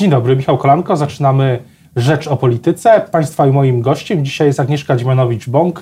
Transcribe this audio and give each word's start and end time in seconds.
Dzień 0.00 0.10
dobry, 0.10 0.36
Michał 0.36 0.58
Kolanko. 0.58 0.96
Zaczynamy 0.96 1.62
Rzecz 1.96 2.28
o 2.28 2.36
Polityce. 2.36 3.00
Państwa 3.12 3.46
i 3.46 3.50
moim 3.50 3.82
gościem 3.82 4.24
dzisiaj 4.24 4.46
jest 4.46 4.60
Agnieszka 4.60 4.96
Dzimanowicz-Bąk, 4.96 5.80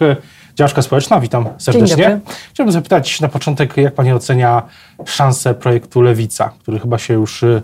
działaczka 0.54 0.82
społeczna. 0.82 1.20
Witam 1.20 1.48
serdecznie. 1.58 2.20
Chciałbym 2.50 2.72
zapytać 2.72 3.20
na 3.20 3.28
początek, 3.28 3.76
jak 3.76 3.94
Pani 3.94 4.12
ocenia 4.12 4.62
szansę 5.04 5.54
projektu 5.54 6.02
Lewica, 6.02 6.50
który 6.58 6.78
chyba 6.78 6.98
się 6.98 7.14
już 7.14 7.42
y, 7.42 7.62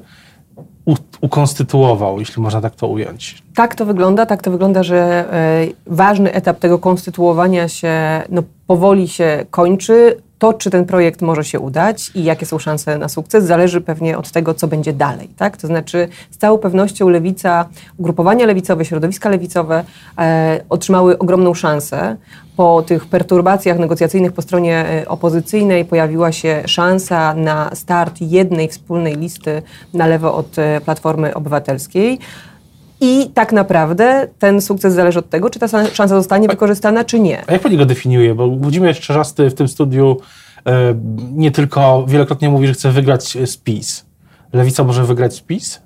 ukonstytuował, 1.21 2.21
jeśli 2.21 2.42
można 2.42 2.60
tak 2.60 2.74
to 2.74 2.88
ująć. 2.88 3.42
Tak 3.54 3.74
to 3.74 3.86
wygląda, 3.86 4.26
tak 4.26 4.42
to 4.42 4.50
wygląda, 4.50 4.82
że 4.82 5.24
e, 5.32 5.66
ważny 5.86 6.32
etap 6.32 6.58
tego 6.58 6.78
konstytuowania 6.78 7.68
się 7.68 8.22
no, 8.28 8.42
powoli 8.66 9.08
się 9.08 9.46
kończy. 9.50 10.16
To, 10.45 10.53
czy 10.53 10.71
ten 10.71 10.85
projekt 10.85 11.22
może 11.22 11.45
się 11.45 11.60
udać 11.60 12.10
i 12.15 12.24
jakie 12.24 12.47
są 12.47 12.58
szanse 12.58 12.99
na 12.99 13.08
sukces, 13.08 13.45
zależy 13.45 13.81
pewnie 13.81 14.19
od 14.19 14.31
tego, 14.31 14.54
co 14.54 14.69
będzie 14.69 14.92
dalej. 14.92 15.28
Tak? 15.37 15.56
To 15.56 15.67
znaczy, 15.67 16.09
z 16.30 16.38
całą 16.38 16.59
pewnością 16.59 17.09
lewica, 17.09 17.68
ugrupowania 17.96 18.46
lewicowe, 18.46 18.84
środowiska 18.84 19.28
lewicowe 19.28 19.84
e, 20.18 20.60
otrzymały 20.68 21.18
ogromną 21.18 21.54
szansę. 21.54 22.16
Po 22.56 22.82
tych 22.82 23.06
perturbacjach 23.06 23.78
negocjacyjnych 23.78 24.32
po 24.32 24.42
stronie 24.42 24.87
e, 24.88 25.09
opozycyjnej 25.09 25.84
pojawiła 25.84 26.32
się 26.32 26.62
szansa 26.66 27.34
na 27.34 27.74
start 27.74 28.20
jednej 28.20 28.68
wspólnej 28.68 29.16
listy 29.16 29.62
na 29.95 30.06
lewo 30.06 30.34
od 30.34 30.59
e, 30.59 30.80
Platformy 30.80 31.34
Obywatelskiej. 31.34 32.18
I 33.01 33.30
tak 33.34 33.52
naprawdę 33.52 34.29
ten 34.38 34.60
sukces 34.60 34.95
zależy 34.95 35.18
od 35.18 35.30
tego, 35.30 35.51
czy 35.51 35.59
ta 35.59 35.68
szansa 35.68 36.09
zostanie 36.09 36.48
wykorzystana, 36.48 37.04
czy 37.04 37.20
nie. 37.20 37.42
A 37.46 37.52
jak 37.52 37.62
pani 37.62 37.76
go 37.76 37.87
definiuje? 37.87 38.34
Bo 38.34 38.48
Włodzimierz 38.48 39.01
Czerzasty 39.01 39.51
w 39.51 39.54
tym 39.54 39.68
studiu 39.68 40.16
nie 41.32 41.50
tylko 41.50 42.06
wielokrotnie 42.06 42.48
mówi, 42.48 42.66
że 42.66 42.73
chce 42.73 42.91
wygrać 42.91 43.38
z 43.46 43.56
PiS. 43.56 44.04
Lewica 44.52 44.84
może 44.84 45.04
wygrać 45.04 45.34
z 45.34 45.40
PiS? 45.40 45.82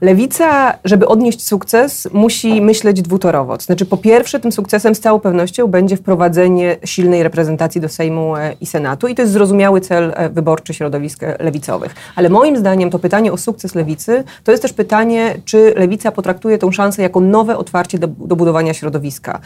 Lewica, 0.00 0.78
żeby 0.84 1.08
odnieść 1.08 1.46
sukces, 1.46 2.08
musi 2.12 2.62
myśleć 2.62 3.02
dwutorowo. 3.02 3.56
To 3.56 3.64
znaczy, 3.64 3.86
po 3.86 3.96
pierwsze, 3.96 4.40
tym 4.40 4.52
sukcesem 4.52 4.94
z 4.94 5.00
całą 5.00 5.20
pewnością 5.20 5.66
będzie 5.66 5.96
wprowadzenie 5.96 6.76
silnej 6.84 7.22
reprezentacji 7.22 7.80
do 7.80 7.88
Sejmu 7.88 8.36
e, 8.36 8.54
i 8.60 8.66
Senatu 8.66 9.08
i 9.08 9.14
to 9.14 9.22
jest 9.22 9.32
zrozumiały 9.32 9.80
cel 9.80 10.12
e, 10.16 10.28
wyborczy 10.28 10.74
środowisk 10.74 11.22
e, 11.22 11.36
lewicowych. 11.40 11.94
Ale 12.16 12.28
moim 12.28 12.56
zdaniem 12.56 12.90
to 12.90 12.98
pytanie 12.98 13.32
o 13.32 13.36
sukces 13.36 13.74
lewicy 13.74 14.24
to 14.44 14.50
jest 14.50 14.62
też 14.62 14.72
pytanie, 14.72 15.34
czy 15.44 15.74
lewica 15.76 16.12
potraktuje 16.12 16.58
tę 16.58 16.72
szansę 16.72 17.02
jako 17.02 17.20
nowe 17.20 17.56
otwarcie 17.56 17.98
do, 17.98 18.06
do 18.06 18.36
budowania 18.36 18.74
środowiska. 18.74 19.40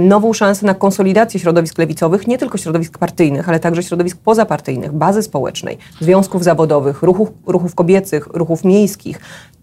Nową 0.00 0.32
szansę 0.32 0.66
na 0.66 0.74
konsolidację 0.74 1.40
środowisk 1.40 1.78
lewicowych, 1.78 2.26
nie 2.26 2.38
tylko 2.38 2.58
środowisk 2.58 2.98
partyjnych, 2.98 3.48
ale 3.48 3.60
także 3.60 3.82
środowisk 3.82 4.18
pozapartyjnych, 4.18 4.92
bazy 4.92 5.22
społecznej, 5.22 5.78
związków 6.00 6.44
zawodowych, 6.44 7.02
ruchów, 7.02 7.28
ruchów 7.46 7.74
kobiecych, 7.74 8.26
ruchów 8.26 8.64
miejskich 8.64 9.20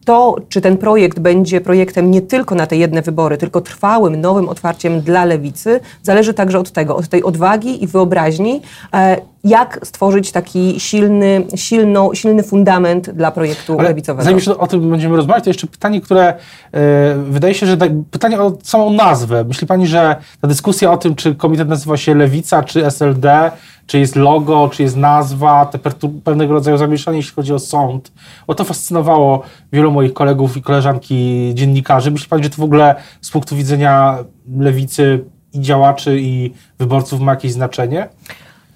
to, 0.08 0.36
czy 0.50 0.62
ten 0.62 0.78
projekt 0.78 1.20
będzie 1.20 1.62
projektem 1.62 2.12
nie 2.12 2.22
tylko 2.22 2.56
na 2.56 2.68
te 2.68 2.78
jedne 2.78 3.02
wybory, 3.02 3.38
tylko 3.38 3.62
trwałym, 3.62 4.22
nowym 4.22 4.50
otwarciem 4.50 5.02
dla 5.02 5.26
lewicy, 5.26 5.80
zależy 6.04 6.34
także 6.34 6.60
od 6.60 6.72
tego, 6.72 6.96
od 6.96 7.08
tej 7.08 7.24
odwagi 7.24 7.84
i 7.84 7.88
wyobraźni, 7.88 8.62
e, 8.94 9.18
jak 9.44 9.80
stworzyć 9.84 10.32
taki 10.32 10.80
silny, 10.80 11.44
silno, 11.56 12.10
silny 12.14 12.44
fundament 12.44 13.10
dla 13.10 13.32
projektu 13.32 13.74
Ale 13.80 13.90
lewicowego. 13.90 14.24
Zanim 14.24 14.38
jeszcze 14.38 14.58
o 14.58 14.68
tym 14.68 14.90
będziemy 14.90 15.18
rozmawiać, 15.18 15.44
to 15.44 15.50
jeszcze 15.50 15.68
pytanie, 15.68 16.02
które 16.02 16.34
yy, 16.74 16.80
wydaje 17.30 17.54
się, 17.54 17.66
że 17.66 17.78
pytanie 18.12 18.42
o 18.42 18.58
samą 18.64 18.90
nazwę. 18.90 19.44
Myśli 19.44 19.68
Pani, 19.68 19.88
że 19.88 20.16
ta 20.42 20.48
dyskusja 20.48 20.92
o 20.92 20.98
tym, 20.98 21.16
czy 21.16 21.36
komitet 21.36 21.70
nazywa 21.70 21.98
się 21.98 22.16
Lewica, 22.16 22.64
czy 22.64 22.86
SLD, 22.86 23.52
czy 23.88 24.00
jest 24.00 24.16
logo, 24.16 24.70
czy 24.74 24.84
jest 24.84 24.98
nazwa, 24.98 25.66
te 25.66 25.80
pewnego 26.24 26.54
rodzaju 26.54 26.78
zamieszanie, 26.78 27.18
jeśli 27.18 27.34
chodzi 27.36 27.54
o 27.54 27.60
sąd. 27.60 28.12
O 28.48 28.56
to 28.56 28.64
fascynowało 28.64 29.42
wielu 29.74 29.92
moich 29.92 30.14
kolegów 30.14 30.58
i 30.58 30.62
koleżanki 30.62 31.52
dziennikarzy. 31.54 32.12
Myśli 32.12 32.30
Pani, 32.30 32.44
że 32.44 32.50
to 32.50 32.56
w 32.56 32.66
ogóle 32.66 32.96
z 33.22 33.32
punktu 33.32 33.56
widzenia 33.56 34.18
lewicy 34.58 35.24
i 35.54 35.62
działaczy 35.62 36.18
i 36.20 36.54
wyborców 36.80 37.20
ma 37.20 37.32
jakieś 37.32 37.52
znaczenie? 37.52 38.10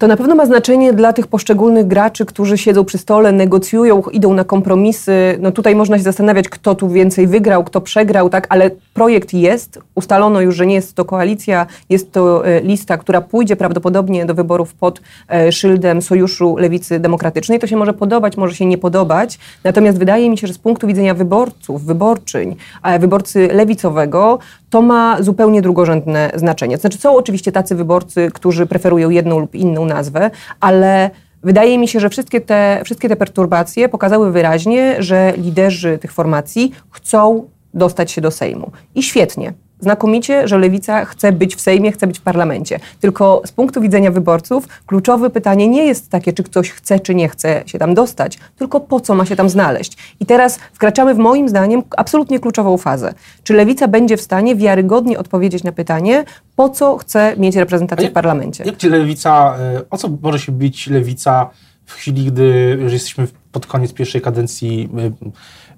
To 0.01 0.07
na 0.07 0.17
pewno 0.17 0.35
ma 0.35 0.45
znaczenie 0.45 0.93
dla 0.93 1.13
tych 1.13 1.27
poszczególnych 1.27 1.87
graczy, 1.87 2.25
którzy 2.25 2.57
siedzą 2.57 2.85
przy 2.85 2.97
stole, 2.97 3.31
negocjują, 3.31 4.01
idą 4.01 4.33
na 4.33 4.43
kompromisy. 4.43 5.37
No 5.39 5.51
tutaj 5.51 5.75
można 5.75 5.97
się 5.97 6.03
zastanawiać, 6.03 6.49
kto 6.49 6.75
tu 6.75 6.89
więcej 6.89 7.27
wygrał, 7.27 7.63
kto 7.63 7.81
przegrał, 7.81 8.29
tak, 8.29 8.47
ale 8.49 8.71
projekt 8.93 9.33
jest. 9.33 9.79
Ustalono 9.95 10.41
już, 10.41 10.55
że 10.55 10.65
nie 10.65 10.75
jest 10.75 10.93
to 10.93 11.05
koalicja, 11.05 11.65
jest 11.89 12.11
to 12.11 12.47
e, 12.47 12.61
lista, 12.61 12.97
która 12.97 13.21
pójdzie 13.21 13.55
prawdopodobnie 13.55 14.25
do 14.25 14.33
wyborów 14.33 14.73
pod 14.73 15.01
e, 15.29 15.51
szyldem 15.51 16.01
Sojuszu 16.01 16.55
Lewicy 16.57 16.99
Demokratycznej. 16.99 17.59
To 17.59 17.67
się 17.67 17.77
może 17.77 17.93
podobać, 17.93 18.37
może 18.37 18.55
się 18.55 18.65
nie 18.65 18.77
podobać. 18.77 19.39
Natomiast 19.63 19.97
wydaje 19.97 20.29
mi 20.29 20.37
się, 20.37 20.47
że 20.47 20.53
z 20.53 20.57
punktu 20.57 20.87
widzenia 20.87 21.13
wyborców, 21.13 21.85
wyborczyń, 21.85 22.55
wyborcy 22.99 23.49
lewicowego, 23.53 24.39
to 24.71 24.81
ma 24.81 25.17
zupełnie 25.23 25.61
drugorzędne 25.61 26.31
znaczenie. 26.35 26.77
Znaczy 26.77 26.97
są 26.97 27.15
oczywiście 27.15 27.51
tacy 27.51 27.75
wyborcy, 27.75 28.29
którzy 28.33 28.65
preferują 28.65 29.09
jedną 29.09 29.39
lub 29.39 29.55
inną 29.55 29.85
nazwę, 29.85 30.31
ale 30.59 31.09
wydaje 31.43 31.77
mi 31.77 31.87
się, 31.87 31.99
że 31.99 32.09
wszystkie 32.09 32.41
te, 32.41 32.81
wszystkie 32.85 33.09
te 33.09 33.15
perturbacje 33.15 33.89
pokazały 33.89 34.31
wyraźnie, 34.31 34.95
że 34.99 35.33
liderzy 35.37 35.97
tych 35.97 36.11
formacji 36.11 36.71
chcą 36.89 37.47
dostać 37.73 38.11
się 38.11 38.21
do 38.21 38.31
Sejmu. 38.31 38.71
I 38.95 39.03
świetnie 39.03 39.53
znakomicie, 39.81 40.47
że 40.47 40.57
lewica 40.57 41.05
chce 41.05 41.31
być 41.31 41.55
w 41.55 41.61
Sejmie, 41.61 41.91
chce 41.91 42.07
być 42.07 42.19
w 42.19 42.21
parlamencie. 42.21 42.79
Tylko 42.99 43.41
z 43.45 43.51
punktu 43.51 43.81
widzenia 43.81 44.11
wyborców 44.11 44.67
kluczowe 44.85 45.29
pytanie 45.29 45.67
nie 45.67 45.85
jest 45.85 46.09
takie, 46.09 46.33
czy 46.33 46.43
ktoś 46.43 46.71
chce, 46.71 46.99
czy 46.99 47.15
nie 47.15 47.29
chce 47.29 47.63
się 47.65 47.79
tam 47.79 47.93
dostać, 47.93 48.39
tylko 48.57 48.79
po 48.79 48.99
co 48.99 49.15
ma 49.15 49.25
się 49.25 49.35
tam 49.35 49.49
znaleźć. 49.49 49.97
I 50.19 50.25
teraz 50.25 50.59
wkraczamy 50.73 51.13
w 51.13 51.17
moim 51.17 51.49
zdaniem 51.49 51.83
absolutnie 51.97 52.39
kluczową 52.39 52.77
fazę. 52.77 53.13
Czy 53.43 53.53
lewica 53.53 53.87
będzie 53.87 54.17
w 54.17 54.21
stanie 54.21 54.55
wiarygodnie 54.55 55.19
odpowiedzieć 55.19 55.63
na 55.63 55.71
pytanie, 55.71 56.23
po 56.55 56.69
co 56.69 56.97
chce 56.97 57.35
mieć 57.37 57.55
reprezentację 57.55 58.03
jak, 58.03 58.13
w 58.13 58.13
parlamencie? 58.13 58.63
Jak 58.63 58.83
lewica, 58.83 59.55
e, 59.59 59.81
o 59.89 59.97
co 59.97 60.09
może 60.21 60.39
się 60.39 60.51
bić 60.51 60.87
lewica 60.87 61.49
w 61.85 61.93
chwili, 61.93 62.25
gdy 62.25 62.77
już 62.81 62.93
jesteśmy 62.93 63.27
pod 63.51 63.65
koniec 63.65 63.93
pierwszej 63.93 64.21
kadencji 64.21 64.89
e, 64.97 65.31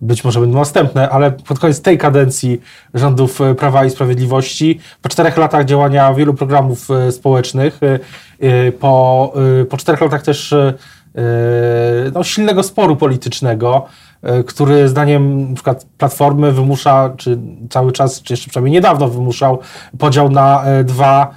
być 0.03 0.24
może 0.24 0.40
będą 0.40 0.58
następne, 0.59 1.09
ale 1.09 1.31
pod 1.31 1.59
koniec 1.59 1.81
tej 1.81 1.97
kadencji 1.97 2.62
rządów 2.94 3.41
e, 3.41 3.56
Prawa 3.56 3.86
i 3.86 3.90
Sprawiedliwości, 3.90 4.80
po 5.02 5.09
czterech 5.09 5.38
latach 5.38 5.66
działania 5.66 6.14
wielu 6.14 6.34
programów 6.34 6.91
e, 6.91 7.12
społecznych, 7.12 7.80
e, 8.40 8.72
po, 8.72 9.34
po 9.69 9.78
czterech 9.78 10.02
latach 10.02 10.22
też 10.22 10.56
no, 12.13 12.24
silnego 12.24 12.63
sporu 12.63 12.96
politycznego, 12.96 13.86
który 14.46 14.88
zdaniem 14.88 15.50
na 15.50 15.56
przykład 15.56 15.86
Platformy 15.97 16.52
wymusza, 16.52 17.13
czy 17.18 17.40
cały 17.69 17.92
czas, 17.92 18.22
czy 18.22 18.34
jeszcze 18.34 18.50
przynajmniej 18.50 18.74
niedawno 18.74 19.08
wymuszał 19.08 19.59
podział 20.00 20.30
na 20.30 20.63
dwa 20.84 21.36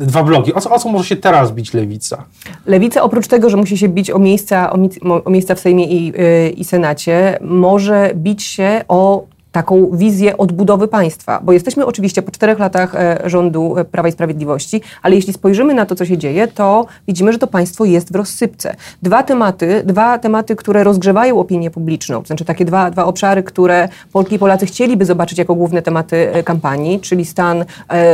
dwa 0.00 0.22
bloki. 0.22 0.54
O 0.54 0.60
co, 0.60 0.70
o 0.70 0.78
co 0.78 0.88
może 0.88 1.04
się 1.04 1.16
teraz 1.16 1.52
bić 1.52 1.74
lewica? 1.74 2.24
Lewica 2.66 3.02
oprócz 3.02 3.26
tego, 3.26 3.50
że 3.50 3.56
musi 3.56 3.78
się 3.78 3.88
bić 3.88 4.10
o 4.10 4.18
miejsca, 4.18 4.72
o, 4.72 4.76
o 5.24 5.30
miejsca 5.30 5.54
w 5.54 5.60
Sejmie 5.60 5.84
i, 5.86 6.06
yy, 6.06 6.50
i 6.50 6.64
Senacie, 6.64 7.38
może 7.40 8.10
bić 8.14 8.42
się 8.42 8.84
o 8.88 9.24
taką 9.52 9.90
wizję 9.92 10.36
odbudowy 10.36 10.88
państwa, 10.88 11.40
bo 11.42 11.52
jesteśmy 11.52 11.86
oczywiście 11.86 12.22
po 12.22 12.30
czterech 12.30 12.58
latach 12.58 12.94
e, 12.94 13.18
rządu 13.24 13.78
e, 13.78 13.84
Prawa 13.84 14.08
i 14.08 14.12
Sprawiedliwości, 14.12 14.80
ale 15.02 15.14
jeśli 15.14 15.32
spojrzymy 15.32 15.74
na 15.74 15.86
to, 15.86 15.94
co 15.94 16.04
się 16.04 16.18
dzieje, 16.18 16.48
to 16.48 16.86
widzimy, 17.08 17.32
że 17.32 17.38
to 17.38 17.46
państwo 17.46 17.84
jest 17.84 18.12
w 18.12 18.16
rozsypce. 18.16 18.76
Dwa 19.02 19.22
tematy, 19.22 19.82
dwa 19.86 20.18
tematy, 20.18 20.56
które 20.56 20.84
rozgrzewają 20.84 21.40
opinię 21.40 21.70
publiczną, 21.70 22.20
to 22.20 22.26
znaczy 22.26 22.44
takie 22.44 22.64
dwa, 22.64 22.90
dwa 22.90 23.04
obszary, 23.04 23.42
które 23.42 23.88
Polki 24.12 24.34
i 24.34 24.38
Polacy 24.38 24.66
chcieliby 24.66 25.04
zobaczyć 25.04 25.38
jako 25.38 25.54
główne 25.54 25.82
tematy 25.82 26.32
e, 26.32 26.42
kampanii, 26.42 27.00
czyli 27.00 27.24
stan 27.24 27.64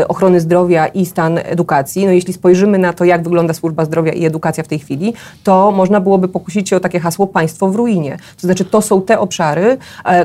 ochrony 0.08 0.41
zdrowia 0.41 0.86
i 0.86 1.06
stan 1.06 1.38
edukacji. 1.44 2.06
No 2.06 2.12
jeśli 2.12 2.32
spojrzymy 2.32 2.78
na 2.78 2.92
to, 2.92 3.04
jak 3.04 3.22
wygląda 3.22 3.54
służba 3.54 3.84
zdrowia 3.84 4.12
i 4.12 4.24
edukacja 4.24 4.64
w 4.64 4.68
tej 4.68 4.78
chwili, 4.78 5.14
to 5.44 5.70
można 5.70 6.00
byłoby 6.00 6.28
pokusić 6.28 6.68
się 6.68 6.76
o 6.76 6.80
takie 6.80 7.00
hasło 7.00 7.26
państwo 7.26 7.68
w 7.68 7.76
ruinie. 7.76 8.16
To 8.41 8.47
znaczy 8.47 8.64
to 8.64 8.82
są 8.82 9.03
te 9.03 9.18
obszary, 9.18 9.78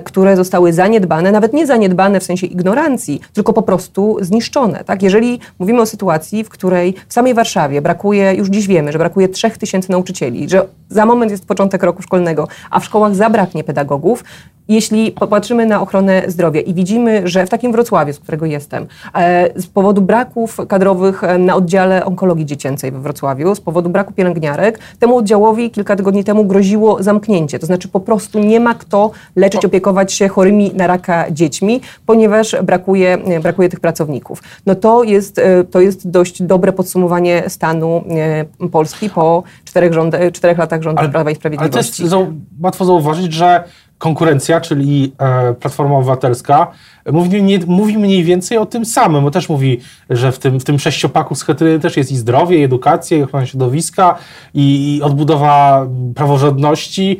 które 0.03 0.35
zostały 0.35 0.73
zaniedbane 0.73 1.00
zaniedbane, 1.01 1.31
nawet 1.31 1.53
nie 1.53 1.67
zaniedbane 1.67 2.19
w 2.19 2.23
sensie 2.23 2.47
ignorancji, 2.47 3.21
tylko 3.33 3.53
po 3.53 3.61
prostu 3.61 4.17
zniszczone. 4.21 4.83
Tak? 4.83 5.03
Jeżeli 5.03 5.39
mówimy 5.59 5.81
o 5.81 5.85
sytuacji, 5.85 6.43
w 6.43 6.49
której 6.49 6.93
w 7.07 7.13
samej 7.13 7.33
Warszawie 7.33 7.81
brakuje, 7.81 8.33
już 8.33 8.49
dziś 8.49 8.67
wiemy, 8.67 8.91
że 8.91 8.97
brakuje 8.97 9.29
3000 9.29 9.91
nauczycieli, 9.91 10.49
że 10.49 10.67
za 10.89 11.05
moment 11.05 11.31
jest 11.31 11.45
początek 11.45 11.83
roku 11.83 12.01
szkolnego, 12.01 12.47
a 12.69 12.79
w 12.79 12.85
szkołach 12.85 13.15
zabraknie 13.15 13.63
pedagogów, 13.63 14.23
jeśli 14.71 15.11
popatrzymy 15.11 15.65
na 15.65 15.81
ochronę 15.81 16.23
zdrowia 16.27 16.61
i 16.61 16.73
widzimy, 16.73 17.21
że 17.25 17.45
w 17.45 17.49
takim 17.49 17.71
Wrocławiu, 17.71 18.13
z 18.13 18.19
którego 18.19 18.45
jestem, 18.45 18.87
e, 19.15 19.61
z 19.61 19.67
powodu 19.67 20.01
braków 20.01 20.57
kadrowych 20.67 21.23
e, 21.23 21.37
na 21.37 21.55
oddziale 21.55 22.05
onkologii 22.05 22.45
dziecięcej 22.45 22.91
we 22.91 22.99
Wrocławiu, 22.99 23.55
z 23.55 23.61
powodu 23.61 23.89
braku 23.89 24.13
pielęgniarek, 24.13 24.79
temu 24.99 25.17
oddziałowi 25.17 25.71
kilka 25.71 25.95
tygodni 25.95 26.23
temu 26.23 26.45
groziło 26.45 27.03
zamknięcie. 27.03 27.59
To 27.59 27.65
znaczy 27.65 27.87
po 27.87 27.99
prostu 27.99 28.39
nie 28.39 28.59
ma 28.59 28.73
kto 28.73 29.11
leczyć, 29.35 29.65
opiekować 29.65 30.13
się 30.13 30.27
chorymi 30.27 30.71
na 30.73 30.87
raka 30.91 31.31
dziećmi, 31.31 31.81
ponieważ 32.05 32.55
brakuje, 32.63 33.13
e, 33.13 33.39
brakuje 33.39 33.69
tych 33.69 33.79
pracowników. 33.79 34.43
No 34.65 34.75
to 34.75 35.03
jest, 35.03 35.41
to 35.71 35.81
jest 35.81 36.09
dość 36.09 36.43
dobre 36.43 36.73
podsumowanie 36.73 37.43
stanu 37.47 38.03
Polski 38.71 39.09
po 39.09 39.43
czterech, 39.65 39.93
rząd, 39.93 40.15
czterech 40.33 40.57
latach 40.57 40.81
rządów 40.81 41.09
Prawa 41.09 41.31
i 41.31 41.35
Sprawiedliwości. 41.35 42.03
Ale 42.03 42.09
to 42.11 42.21
jest 42.21 42.31
łatwo 42.61 42.85
zauważyć, 42.85 43.33
że 43.33 43.63
konkurencja, 44.01 44.61
czyli 44.61 45.13
e, 45.17 45.53
Platforma 45.53 45.97
Obywatelska, 45.97 46.71
mówi, 47.11 47.43
nie, 47.43 47.59
mówi 47.67 47.97
mniej 47.97 48.23
więcej 48.23 48.57
o 48.57 48.65
tym 48.65 48.85
samym, 48.85 49.23
bo 49.23 49.31
też 49.31 49.49
mówi, 49.49 49.79
że 50.09 50.31
w 50.31 50.39
tym, 50.39 50.59
w 50.59 50.63
tym 50.63 50.79
sześciopaku 50.79 51.35
z 51.35 51.43
Hetryny 51.43 51.79
też 51.79 51.97
jest 51.97 52.11
i 52.11 52.17
zdrowie, 52.17 52.57
i 52.59 52.63
edukacja, 52.63 53.17
i 53.17 53.23
ochrona 53.23 53.45
środowiska, 53.45 54.15
i, 54.53 54.95
i 54.95 55.01
odbudowa 55.01 55.87
praworządności, 56.15 57.19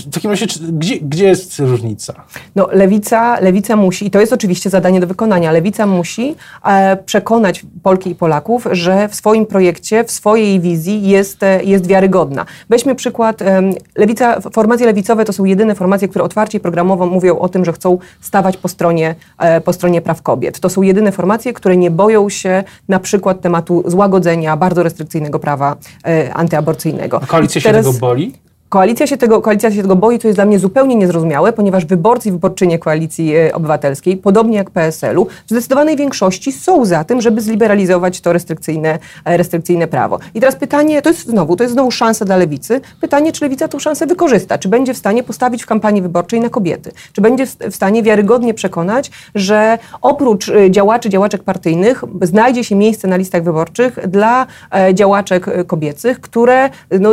w 0.00 0.10
takim 0.10 0.30
razie, 0.30 0.46
gdzie, 0.72 1.00
gdzie 1.00 1.26
jest 1.26 1.58
różnica? 1.58 2.14
No, 2.56 2.68
lewica, 2.72 3.40
lewica 3.40 3.76
musi, 3.76 4.06
i 4.06 4.10
to 4.10 4.20
jest 4.20 4.32
oczywiście 4.32 4.70
zadanie 4.70 5.00
do 5.00 5.06
wykonania, 5.06 5.52
lewica 5.52 5.86
musi 5.86 6.34
e, 6.64 6.96
przekonać 6.96 7.66
Polki 7.82 8.10
i 8.10 8.14
Polaków, 8.14 8.66
że 8.72 9.08
w 9.08 9.14
swoim 9.14 9.46
projekcie, 9.46 10.04
w 10.04 10.10
swojej 10.10 10.60
wizji 10.60 11.08
jest, 11.08 11.42
e, 11.42 11.64
jest 11.64 11.86
wiarygodna. 11.86 12.46
Weźmy 12.68 12.94
przykład, 12.94 13.42
e, 13.42 13.62
lewica, 13.96 14.40
formacje 14.40 14.86
lewicowe 14.86 15.24
to 15.24 15.32
są 15.32 15.44
jedyne 15.44 15.74
formacje, 15.74 16.08
które 16.08 16.24
otwarcie 16.24 16.58
i 16.58 16.60
programowo 16.60 17.06
mówią 17.06 17.38
o 17.38 17.48
tym, 17.48 17.64
że 17.64 17.72
chcą 17.72 17.98
stawać 18.20 18.56
po 18.56 18.68
stronie, 18.68 19.14
e, 19.38 19.60
po 19.60 19.72
stronie 19.72 20.00
praw 20.00 20.22
kobiet. 20.22 20.60
To 20.60 20.68
są 20.68 20.82
jedyne 20.82 21.12
formacje, 21.12 21.52
które 21.52 21.76
nie 21.76 21.90
boją 21.90 22.28
się 22.28 22.64
na 22.88 23.00
przykład 23.00 23.40
tematu 23.40 23.82
złagodzenia 23.86 24.56
bardzo 24.56 24.82
restrykcyjnego 24.82 25.38
prawa 25.38 25.76
e, 26.04 26.34
antyaborcyjnego. 26.34 27.20
A 27.22 27.26
koalicja 27.26 27.60
się 27.60 27.72
tego 27.72 27.92
boli? 27.92 28.47
Koalicja 28.68 29.06
się, 29.06 29.16
tego, 29.16 29.42
koalicja 29.42 29.70
się 29.72 29.82
tego 29.82 29.96
boi, 29.96 30.18
co 30.18 30.28
jest 30.28 30.38
dla 30.38 30.44
mnie 30.44 30.58
zupełnie 30.58 30.96
niezrozumiałe, 30.96 31.52
ponieważ 31.52 31.84
wyborcy 31.84 32.28
i 32.28 32.32
wyborczynie 32.32 32.78
Koalicji 32.78 33.36
e, 33.36 33.54
Obywatelskiej, 33.54 34.16
podobnie 34.16 34.56
jak 34.56 34.70
PSL-u, 34.70 35.24
w 35.46 35.50
zdecydowanej 35.50 35.96
większości 35.96 36.52
są 36.52 36.84
za 36.84 37.04
tym, 37.04 37.20
żeby 37.20 37.40
zliberalizować 37.40 38.20
to 38.20 38.32
restrykcyjne, 38.32 38.98
e, 39.24 39.36
restrykcyjne 39.36 39.86
prawo. 39.86 40.18
I 40.34 40.40
teraz 40.40 40.56
pytanie, 40.56 41.02
to 41.02 41.10
jest 41.10 41.26
znowu, 41.26 41.56
to 41.56 41.64
jest 41.64 41.74
znowu 41.74 41.90
szansa 41.90 42.24
dla 42.24 42.36
Lewicy, 42.36 42.80
pytanie, 43.00 43.32
czy 43.32 43.44
Lewica 43.44 43.68
tę 43.68 43.80
szansę 43.80 44.06
wykorzysta, 44.06 44.58
czy 44.58 44.68
będzie 44.68 44.94
w 44.94 44.98
stanie 44.98 45.22
postawić 45.22 45.62
w 45.62 45.66
kampanii 45.66 46.02
wyborczej 46.02 46.40
na 46.40 46.48
kobiety, 46.48 46.92
czy 47.12 47.20
będzie 47.20 47.46
w 47.46 47.74
stanie 47.74 48.02
wiarygodnie 48.02 48.54
przekonać, 48.54 49.10
że 49.34 49.78
oprócz 50.02 50.48
e, 50.48 50.70
działaczy, 50.70 51.08
działaczek 51.08 51.42
partyjnych 51.42 52.04
znajdzie 52.22 52.64
się 52.64 52.76
miejsce 52.76 53.08
na 53.08 53.16
listach 53.16 53.42
wyborczych 53.42 54.08
dla 54.08 54.46
działaczek 54.94 55.66
kobiecych, 55.66 56.20
które 56.20 56.70
no, 57.00 57.10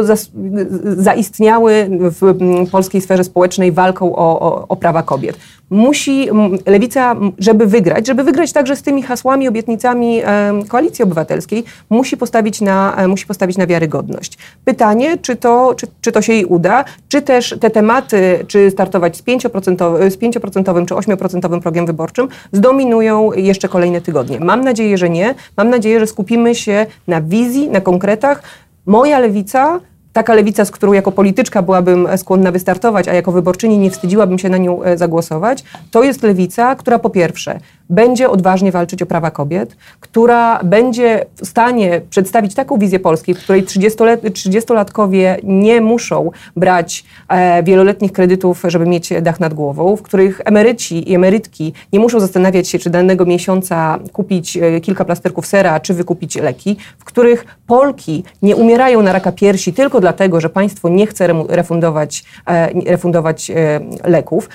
zaistnieją 0.83 1.44
istniały 1.45 1.89
w 1.89 2.35
polskiej 2.71 3.01
sferze 3.01 3.23
społecznej 3.23 3.71
walką 3.71 4.15
o, 4.15 4.39
o, 4.39 4.67
o 4.67 4.75
prawa 4.75 5.03
kobiet. 5.03 5.37
Musi 5.69 6.27
lewica, 6.65 7.15
żeby 7.39 7.65
wygrać, 7.65 8.07
żeby 8.07 8.23
wygrać 8.23 8.53
także 8.53 8.75
z 8.75 8.81
tymi 8.81 9.01
hasłami, 9.01 9.47
obietnicami 9.47 10.21
koalicji 10.67 11.03
obywatelskiej, 11.03 11.63
musi 11.89 12.17
postawić 12.17 12.61
na, 12.61 12.95
e, 12.97 13.07
musi 13.07 13.25
postawić 13.25 13.57
na 13.57 13.67
wiarygodność. 13.67 14.37
Pytanie, 14.65 15.17
czy 15.17 15.35
to, 15.35 15.75
czy, 15.75 15.87
czy 16.01 16.11
to 16.11 16.21
się 16.21 16.33
jej 16.33 16.45
uda, 16.45 16.85
czy 17.07 17.21
też 17.21 17.55
te 17.59 17.69
tematy, 17.69 18.45
czy 18.47 18.71
startować 18.71 19.17
z 19.17 19.23
5%, 19.23 20.09
z 20.09 20.17
5% 20.17 20.85
czy 20.85 20.93
8% 20.93 21.59
progiem 21.61 21.85
wyborczym, 21.85 22.27
zdominują 22.51 23.31
jeszcze 23.33 23.69
kolejne 23.69 24.01
tygodnie. 24.01 24.39
Mam 24.39 24.63
nadzieję, 24.63 24.97
że 24.97 25.09
nie. 25.09 25.35
Mam 25.57 25.69
nadzieję, 25.69 25.99
że 25.99 26.07
skupimy 26.07 26.55
się 26.55 26.85
na 27.07 27.21
wizji, 27.21 27.69
na 27.69 27.81
konkretach. 27.81 28.43
Moja 28.85 29.19
lewica 29.19 29.79
taka 30.15 30.33
lewica, 30.33 30.65
z 30.65 30.71
którą 30.71 30.93
jako 30.93 31.11
polityczka 31.11 31.61
byłabym 31.61 32.07
skłonna 32.17 32.51
wystartować, 32.51 33.07
a 33.07 33.13
jako 33.13 33.31
wyborczyni 33.31 33.77
nie 33.77 33.91
wstydziłabym 33.91 34.39
się 34.39 34.49
na 34.49 34.57
nią 34.57 34.83
e, 34.83 34.97
zagłosować, 34.97 35.63
to 35.91 36.03
jest 36.03 36.23
lewica, 36.23 36.75
która 36.75 36.99
po 36.99 37.09
pierwsze 37.09 37.59
będzie 37.89 38.29
odważnie 38.29 38.71
walczyć 38.71 39.01
o 39.01 39.05
prawa 39.05 39.31
kobiet, 39.31 39.77
która 39.99 40.59
będzie 40.63 41.25
w 41.35 41.47
stanie 41.47 42.01
przedstawić 42.09 42.53
taką 42.53 42.77
wizję 42.77 42.99
Polski, 42.99 43.33
w 43.33 43.39
której 43.39 43.63
30-latkowie 43.63 45.37
nie 45.43 45.81
muszą 45.81 46.31
brać 46.55 47.05
e, 47.29 47.63
wieloletnich 47.63 48.11
kredytów, 48.11 48.63
żeby 48.67 48.85
mieć 48.85 49.09
dach 49.21 49.39
nad 49.39 49.53
głową, 49.53 49.95
w 49.95 50.01
których 50.01 50.41
emeryci 50.45 51.11
i 51.11 51.15
emerytki 51.15 51.73
nie 51.93 51.99
muszą 51.99 52.19
zastanawiać 52.19 52.67
się, 52.67 52.79
czy 52.79 52.89
danego 52.89 53.25
miesiąca 53.25 53.99
kupić 54.13 54.57
e, 54.57 54.81
kilka 54.81 55.05
plasterków 55.05 55.45
sera, 55.45 55.79
czy 55.79 55.93
wykupić 55.93 56.35
leki, 56.35 56.77
w 56.99 57.03
których 57.05 57.45
Polki 57.67 58.23
nie 58.41 58.55
umierają 58.55 59.01
na 59.01 59.13
raka 59.13 59.31
piersi 59.31 59.73
tylko 59.73 60.01
dlatego, 60.01 60.41
że 60.41 60.49
państwo 60.49 60.89
nie 60.89 61.07
chce 61.07 61.27
refundować, 61.49 62.23
e, 62.47 62.69
refundować 62.85 63.49
e, 63.49 63.79
leków. 64.03 64.49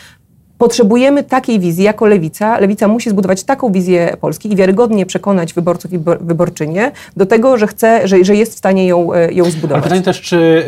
Potrzebujemy 0.60 1.24
takiej 1.24 1.60
wizji 1.60 1.84
jako 1.84 2.06
lewica. 2.06 2.58
Lewica 2.58 2.88
musi 2.88 3.10
zbudować 3.10 3.44
taką 3.44 3.72
wizję 3.72 4.16
Polski 4.20 4.52
i 4.52 4.56
wiarygodnie 4.56 5.06
przekonać 5.06 5.52
wyborców 5.52 5.92
i 5.92 5.98
wyborczynie 6.20 6.92
do 7.16 7.26
tego, 7.26 7.56
że 7.56 7.66
chce, 7.66 8.08
że, 8.08 8.24
że 8.24 8.36
jest 8.36 8.54
w 8.54 8.58
stanie 8.58 8.86
ją, 8.86 9.14
e, 9.14 9.32
ją 9.32 9.44
zbudować. 9.44 9.74
Ale 9.74 9.82
pytanie 9.82 10.02
też, 10.02 10.20
czy 10.20 10.64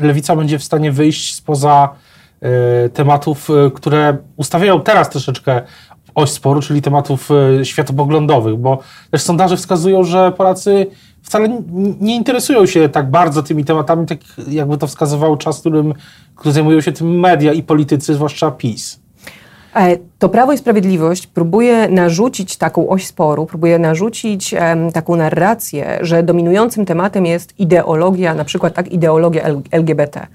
lewica 0.00 0.36
będzie 0.36 0.58
w 0.58 0.64
stanie 0.64 0.92
wyjść 0.92 1.34
spoza 1.34 1.88
tematów, 2.92 3.48
które 3.74 4.16
ustawiają 4.36 4.80
teraz 4.80 5.10
troszeczkę 5.10 5.62
oś 6.14 6.30
sporu, 6.30 6.60
czyli 6.60 6.82
tematów 6.82 7.28
światopoglądowych, 7.62 8.56
bo 8.56 8.78
też 9.10 9.22
sondaże 9.22 9.56
wskazują, 9.56 10.04
że 10.04 10.32
Polacy 10.32 10.86
wcale 11.22 11.62
nie 12.00 12.16
interesują 12.16 12.66
się 12.66 12.88
tak 12.88 13.10
bardzo 13.10 13.42
tymi 13.42 13.64
tematami, 13.64 14.06
tak 14.06 14.18
jakby 14.48 14.78
to 14.78 14.86
wskazywał 14.86 15.36
czas, 15.36 15.60
którym, 15.60 15.94
który 16.36 16.52
zajmują 16.52 16.80
się 16.80 16.92
tym 16.92 17.20
media 17.20 17.52
i 17.52 17.62
politycy, 17.62 18.14
zwłaszcza 18.14 18.50
PiS. 18.50 19.01
E, 19.76 19.98
to 20.18 20.28
Prawo 20.28 20.52
i 20.52 20.58
Sprawiedliwość 20.58 21.26
próbuje 21.26 21.88
narzucić 21.88 22.56
taką 22.56 22.88
oś 22.88 23.06
sporu, 23.06 23.46
próbuje 23.46 23.78
narzucić 23.78 24.54
taką 24.92 25.16
narrację, 25.16 25.98
że 26.00 26.22
dominującym 26.22 26.86
tematem 26.86 27.26
jest 27.26 27.60
ideologia, 27.60 28.34
na 28.34 28.44
przykład 28.44 28.74
tak 28.74 28.92
ideologia 28.92 29.42
LGBT. 29.70 30.26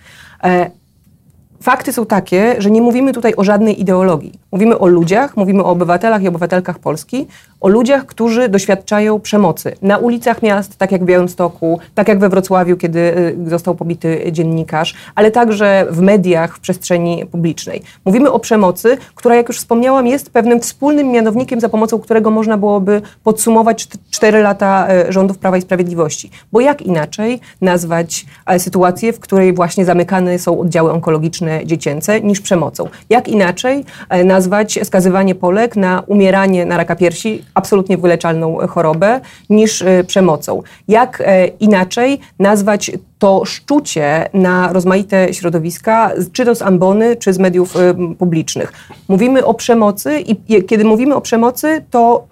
Fakty 1.62 1.94
są 1.94 2.06
takie, 2.06 2.56
że 2.58 2.72
nie 2.72 2.82
mówimy 2.82 3.14
tutaj 3.14 3.34
o 3.38 3.44
żadnej 3.44 3.82
ideologii. 3.82 4.32
Mówimy 4.52 4.80
o 4.80 4.88
ludziach, 4.88 5.38
mówimy 5.38 5.64
o 5.64 5.70
obywatelach 5.70 6.24
i 6.24 6.28
obywatelkach 6.28 6.80
Polski, 6.80 7.28
o 7.62 7.68
ludziach, 7.68 8.06
którzy 8.06 8.50
doświadczają 8.50 9.20
przemocy 9.20 9.76
na 9.82 9.98
ulicach 9.98 10.42
miast, 10.42 10.78
tak 10.78 10.92
jak 10.92 11.02
w 11.02 11.06
Białymstoku, 11.06 11.80
tak 11.96 12.08
jak 12.08 12.20
we 12.20 12.30
Wrocławiu, 12.30 12.78
kiedy 12.78 13.00
y, 13.00 13.50
został 13.50 13.76
pobity 13.76 14.32
dziennikarz, 14.32 14.96
ale 15.16 15.32
także 15.32 15.88
w 15.90 16.02
mediach, 16.02 16.56
w 16.56 16.60
przestrzeni 16.60 17.26
publicznej. 17.26 17.82
Mówimy 18.06 18.32
o 18.32 18.40
przemocy, 18.40 18.98
która, 19.16 19.36
jak 19.36 19.48
już 19.48 19.58
wspomniałam, 19.58 20.08
jest 20.08 20.30
pewnym 20.30 20.60
wspólnym 20.60 21.08
mianownikiem, 21.08 21.62
za 21.62 21.70
pomocą 21.70 22.00
którego 22.00 22.32
można 22.32 22.58
byłoby 22.58 23.02
podsumować 23.24 23.88
cztery 24.12 24.42
lata 24.42 24.88
y, 25.10 25.14
rządów 25.14 25.38
Prawa 25.38 25.58
i 25.58 25.62
Sprawiedliwości. 25.62 26.32
Bo 26.52 26.62
jak 26.62 26.82
inaczej 26.82 27.40
nazwać 27.62 28.26
e, 28.46 28.60
sytuację, 28.60 29.14
w 29.14 29.20
której 29.20 29.54
właśnie 29.54 29.86
zamykane 29.86 30.40
są 30.40 30.60
oddziały 30.60 30.92
onkologiczne 30.92 31.47
dziecięce, 31.66 32.22
niż 32.22 32.42
przemocą? 32.42 32.90
Jak 33.10 33.28
inaczej 33.28 33.86
e, 34.10 34.24
nazwać 34.24 34.80
skazywanie 34.84 35.36
Polek 35.36 35.76
na 35.76 36.04
umieranie 36.08 36.66
na 36.66 36.78
raka 36.78 36.96
piersi, 36.96 37.46
absolutnie 37.54 37.98
wyleczalną 37.98 38.58
chorobę 38.68 39.22
niż 39.50 39.82
e, 39.82 40.04
przemocą. 40.04 40.64
Jak 40.88 41.22
e, 41.22 41.48
inaczej 41.48 42.20
nazwać 42.40 42.92
to 43.20 43.46
szczucie 43.46 44.30
na 44.34 44.74
rozmaite 44.74 45.34
środowiska, 45.34 46.12
czy 46.34 46.46
to 46.46 46.56
z 46.56 46.62
ambony, 46.62 47.16
czy 47.16 47.34
z 47.34 47.40
mediów 47.40 47.74
publicznych. 48.18 48.74
Mówimy 49.08 49.46
o 49.46 49.54
przemocy 49.54 50.20
i 50.20 50.64
kiedy 50.64 50.86
mówimy 50.86 51.16
o 51.16 51.22
przemocy, 51.22 51.84
to 51.92 52.28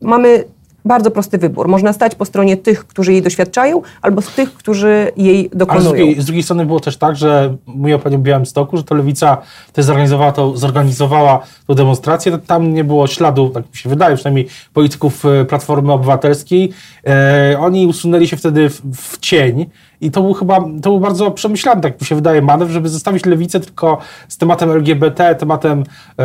mamy 0.00 0.44
bardzo 0.84 1.10
prosty 1.10 1.38
wybór. 1.38 1.68
Można 1.68 1.92
stać 1.92 2.14
po 2.14 2.24
stronie 2.24 2.56
tych, 2.56 2.86
którzy 2.86 3.12
jej 3.12 3.22
doświadczają, 3.22 3.82
albo 4.02 4.22
z 4.22 4.34
tych, 4.34 4.54
którzy 4.54 5.12
jej 5.16 5.50
dokonują. 5.52 5.90
Ale 5.90 5.96
z 5.96 5.98
drugiej, 5.98 6.22
z 6.22 6.24
drugiej 6.24 6.42
strony 6.42 6.66
było 6.66 6.80
też 6.80 6.96
tak, 6.96 7.16
że 7.16 7.56
Pani 8.02 8.16
o 8.16 8.18
Białymstoku, 8.18 8.76
że 8.76 8.84
to 8.84 8.94
Lewica 8.94 9.36
też 9.72 9.84
zorganizowała, 9.84 10.32
to, 10.32 10.56
zorganizowała 10.56 11.40
tą 11.66 11.74
demonstrację. 11.74 12.38
Tam 12.38 12.74
nie 12.74 12.84
było 12.84 13.06
śladu, 13.06 13.50
tak 13.50 13.70
mi 13.70 13.76
się 13.76 13.88
wydaje, 13.88 14.16
przynajmniej 14.16 14.48
polityków 14.72 15.24
e, 15.24 15.44
Platformy 15.44 15.92
Obywatelskiej. 15.92 16.72
E, 17.06 17.56
oni 17.60 17.86
usunęli 17.86 18.28
się 18.28 18.36
wtedy 18.36 18.68
w, 18.68 18.80
w 18.96 19.18
cień. 19.18 19.66
I 20.00 20.10
to 20.10 20.22
był 20.22 20.34
chyba, 20.34 20.60
to 20.60 20.90
był 20.90 21.00
bardzo 21.00 21.30
przemyślany, 21.30 21.80
tak 21.80 22.00
mi 22.00 22.06
się 22.06 22.14
wydaje, 22.14 22.42
manewr, 22.42 22.72
żeby 22.72 22.88
zostawić 22.88 23.26
lewicę 23.26 23.60
tylko 23.60 23.98
z 24.28 24.36
tematem 24.36 24.70
LGBT, 24.70 25.34
tematem 25.34 25.84
yy, 26.18 26.24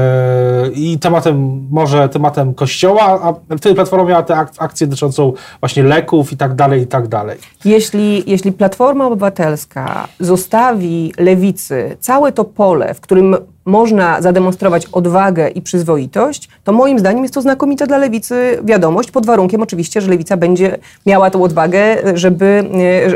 i 0.75 0.99
tematem, 0.99 1.67
może 1.71 2.09
tematem 2.09 2.53
kościoła, 2.53 3.03
a 3.23 3.55
wtedy 3.57 3.75
Platforma 3.75 4.09
miała 4.09 4.23
tę 4.23 4.35
ak 4.35 4.51
akcję 4.57 4.87
dotyczącą 4.87 5.33
właśnie 5.59 5.83
leków 5.83 6.31
i 6.33 6.37
tak 6.37 6.55
dalej, 6.55 6.81
i 6.81 6.87
tak 6.87 7.07
dalej. 7.07 7.37
Jeśli, 7.65 8.23
jeśli 8.27 8.51
Platforma 8.51 9.07
Obywatelska 9.07 10.07
zostawi 10.19 11.13
lewicy 11.17 11.97
całe 11.99 12.31
to 12.31 12.43
pole, 12.43 12.93
w 12.93 13.01
którym 13.01 13.35
można 13.65 14.21
zademonstrować 14.21 14.85
odwagę 14.85 15.49
i 15.49 15.61
przyzwoitość, 15.61 16.49
to 16.63 16.73
moim 16.73 16.99
zdaniem 16.99 17.23
jest 17.23 17.33
to 17.33 17.41
znakomita 17.41 17.85
dla 17.85 17.97
lewicy 17.97 18.59
wiadomość, 18.63 19.11
pod 19.11 19.25
warunkiem 19.25 19.61
oczywiście, 19.61 20.01
że 20.01 20.09
lewica 20.09 20.37
będzie 20.37 20.77
miała 21.05 21.29
tą 21.29 21.43
odwagę, 21.43 21.97
żeby, 22.17 22.63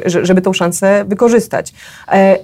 e, 0.06 0.26
żeby 0.26 0.42
tą 0.42 0.54
szansę 0.54 1.06
wykorzystać. 1.08 1.74
E, 2.12 2.38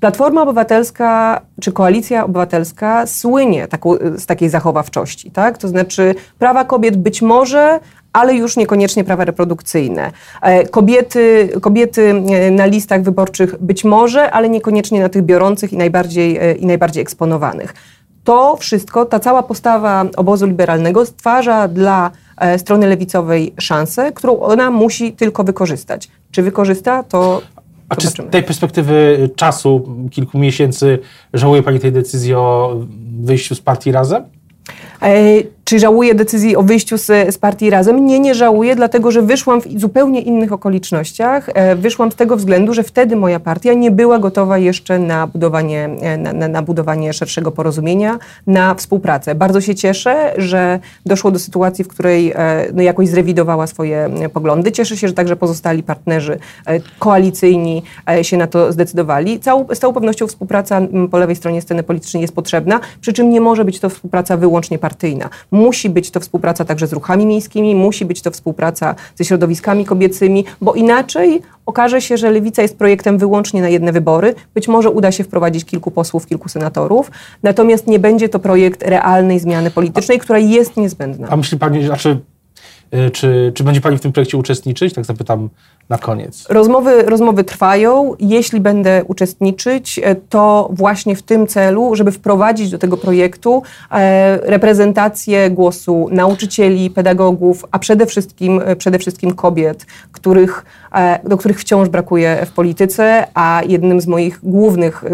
Platforma 0.00 0.42
Obywatelska 0.42 1.40
czy 1.60 1.72
Koalicja 1.72 2.24
Obywatelska 2.24 3.06
słynie 3.06 3.68
taką, 3.68 3.94
z 4.16 4.26
takiej 4.26 4.48
zachowawczości, 4.48 5.30
tak? 5.30 5.58
To 5.58 5.68
znaczy 5.68 6.14
prawa 6.38 6.64
kobiet 6.64 6.96
być 6.96 7.22
może, 7.22 7.80
ale 8.12 8.34
już 8.34 8.56
niekoniecznie 8.56 9.04
prawa 9.04 9.24
reprodukcyjne. 9.24 10.10
E, 10.42 10.66
kobiety, 10.66 11.50
kobiety 11.60 12.10
e, 12.10 12.50
na 12.50 12.66
listach 12.66 13.02
wyborczych 13.02 13.56
być 13.60 13.84
może, 13.84 14.30
ale 14.30 14.48
niekoniecznie 14.48 15.00
na 15.00 15.08
tych 15.08 15.22
biorących 15.22 15.72
i 15.72 15.76
najbardziej, 15.76 16.36
e, 16.36 16.52
i 16.52 16.66
najbardziej 16.66 17.02
eksponowanych. 17.02 17.74
To 18.24 18.56
wszystko, 18.56 19.06
ta 19.06 19.20
cała 19.20 19.42
postawa 19.42 20.04
obozu 20.16 20.46
liberalnego 20.46 21.06
stwarza 21.06 21.68
dla 21.68 22.10
strony 22.56 22.86
lewicowej 22.86 23.54
szansę, 23.58 24.12
którą 24.12 24.40
ona 24.40 24.70
musi 24.70 25.12
tylko 25.12 25.44
wykorzystać. 25.44 26.08
Czy 26.30 26.42
wykorzysta, 26.42 27.02
to 27.02 27.42
a 27.88 27.96
czy 27.96 28.08
z 28.08 28.14
tej 28.30 28.42
perspektywy 28.42 29.30
czasu, 29.36 29.88
kilku 30.10 30.38
miesięcy, 30.38 30.98
żałuje 31.34 31.62
Pani 31.62 31.80
tej 31.80 31.92
decyzji 31.92 32.34
o 32.34 32.76
wyjściu 33.20 33.54
z 33.54 33.60
partii 33.60 33.92
razem? 33.92 34.24
Czy 35.70 35.78
żałuję 35.78 36.14
decyzji 36.14 36.56
o 36.56 36.62
wyjściu 36.62 36.98
z, 36.98 37.34
z 37.34 37.38
partii 37.38 37.70
razem? 37.70 38.06
Nie, 38.06 38.20
nie 38.20 38.34
żałuję, 38.34 38.76
dlatego 38.76 39.10
że 39.10 39.22
wyszłam 39.22 39.60
w 39.60 39.80
zupełnie 39.80 40.20
innych 40.20 40.52
okolicznościach. 40.52 41.48
E, 41.54 41.76
wyszłam 41.76 42.12
z 42.12 42.14
tego 42.14 42.36
względu, 42.36 42.74
że 42.74 42.82
wtedy 42.82 43.16
moja 43.16 43.40
partia 43.40 43.72
nie 43.72 43.90
była 43.90 44.18
gotowa 44.18 44.58
jeszcze 44.58 44.98
na 44.98 45.26
budowanie, 45.26 45.90
e, 46.00 46.18
na, 46.18 46.32
na, 46.32 46.48
na 46.48 46.62
budowanie 46.62 47.12
szerszego 47.12 47.50
porozumienia, 47.50 48.18
na 48.46 48.74
współpracę. 48.74 49.34
Bardzo 49.34 49.60
się 49.60 49.74
cieszę, 49.74 50.34
że 50.36 50.78
doszło 51.06 51.30
do 51.30 51.38
sytuacji, 51.38 51.84
w 51.84 51.88
której 51.88 52.32
e, 52.32 52.66
no, 52.74 52.82
jakoś 52.82 53.08
zrewidowała 53.08 53.66
swoje 53.66 54.10
poglądy. 54.32 54.72
Cieszę 54.72 54.96
się, 54.96 55.08
że 55.08 55.14
także 55.14 55.36
pozostali 55.36 55.82
partnerzy 55.82 56.38
koalicyjni 56.98 57.82
się 58.22 58.36
na 58.36 58.46
to 58.46 58.72
zdecydowali. 58.72 59.40
Całą, 59.40 59.66
z 59.74 59.78
całą 59.78 59.94
pewnością 59.94 60.26
współpraca 60.26 60.80
po 61.10 61.18
lewej 61.18 61.36
stronie 61.36 61.62
sceny 61.62 61.82
politycznej 61.82 62.20
jest 62.20 62.34
potrzebna, 62.34 62.80
przy 63.00 63.12
czym 63.12 63.30
nie 63.30 63.40
może 63.40 63.64
być 63.64 63.80
to 63.80 63.88
współpraca 63.88 64.36
wyłącznie 64.36 64.78
partyjna. 64.78 65.28
Musi 65.60 65.90
być 65.90 66.10
to 66.10 66.20
współpraca 66.20 66.64
także 66.64 66.86
z 66.86 66.92
ruchami 66.92 67.26
miejskimi, 67.26 67.74
musi 67.74 68.04
być 68.04 68.22
to 68.22 68.30
współpraca 68.30 68.94
ze 69.14 69.24
środowiskami 69.24 69.84
kobiecymi, 69.84 70.44
bo 70.60 70.74
inaczej 70.74 71.42
okaże 71.66 72.00
się, 72.00 72.16
że 72.16 72.30
lewica 72.30 72.62
jest 72.62 72.78
projektem 72.78 73.18
wyłącznie 73.18 73.62
na 73.62 73.68
jedne 73.68 73.92
wybory. 73.92 74.34
Być 74.54 74.68
może 74.68 74.90
uda 74.90 75.12
się 75.12 75.24
wprowadzić 75.24 75.64
kilku 75.64 75.90
posłów, 75.90 76.26
kilku 76.26 76.48
senatorów, 76.48 77.10
natomiast 77.42 77.86
nie 77.86 77.98
będzie 77.98 78.28
to 78.28 78.38
projekt 78.38 78.82
realnej 78.82 79.38
zmiany 79.38 79.70
politycznej, 79.70 80.18
która 80.18 80.38
jest 80.38 80.76
niezbędna. 80.76 81.28
A 81.30 81.36
myśli 81.36 81.58
pani, 81.58 81.86
znaczy 81.86 82.20
czy, 83.12 83.52
czy 83.54 83.64
będzie 83.64 83.80
Pani 83.80 83.98
w 83.98 84.00
tym 84.00 84.12
projekcie 84.12 84.38
uczestniczyć? 84.38 84.94
Tak 84.94 85.04
zapytam 85.04 85.48
na 85.90 85.98
koniec. 85.98 86.46
Rozmowy, 86.48 87.02
rozmowy 87.02 87.44
trwają. 87.44 88.14
Jeśli 88.20 88.60
będę 88.60 89.04
uczestniczyć, 89.04 90.00
e, 90.02 90.14
to 90.14 90.70
właśnie 90.72 91.16
w 91.16 91.22
tym 91.22 91.46
celu, 91.46 91.94
żeby 91.94 92.12
wprowadzić 92.12 92.70
do 92.70 92.78
tego 92.78 92.96
projektu 92.96 93.62
e, 93.90 94.38
reprezentację 94.50 95.50
głosu 95.50 96.08
nauczycieli, 96.12 96.90
pedagogów, 96.90 97.64
a 97.70 97.78
przede 97.78 98.06
wszystkim, 98.06 98.60
e, 98.64 98.76
przede 98.76 98.98
wszystkim 98.98 99.34
kobiet, 99.34 99.86
których, 100.12 100.64
do 101.24 101.36
których 101.36 101.60
wciąż 101.60 101.88
brakuje 101.88 102.46
w 102.46 102.52
polityce, 102.52 103.26
a 103.34 103.62
jednym 103.68 104.00
z 104.00 104.06
moich 104.06 104.40
głównych 104.42 105.04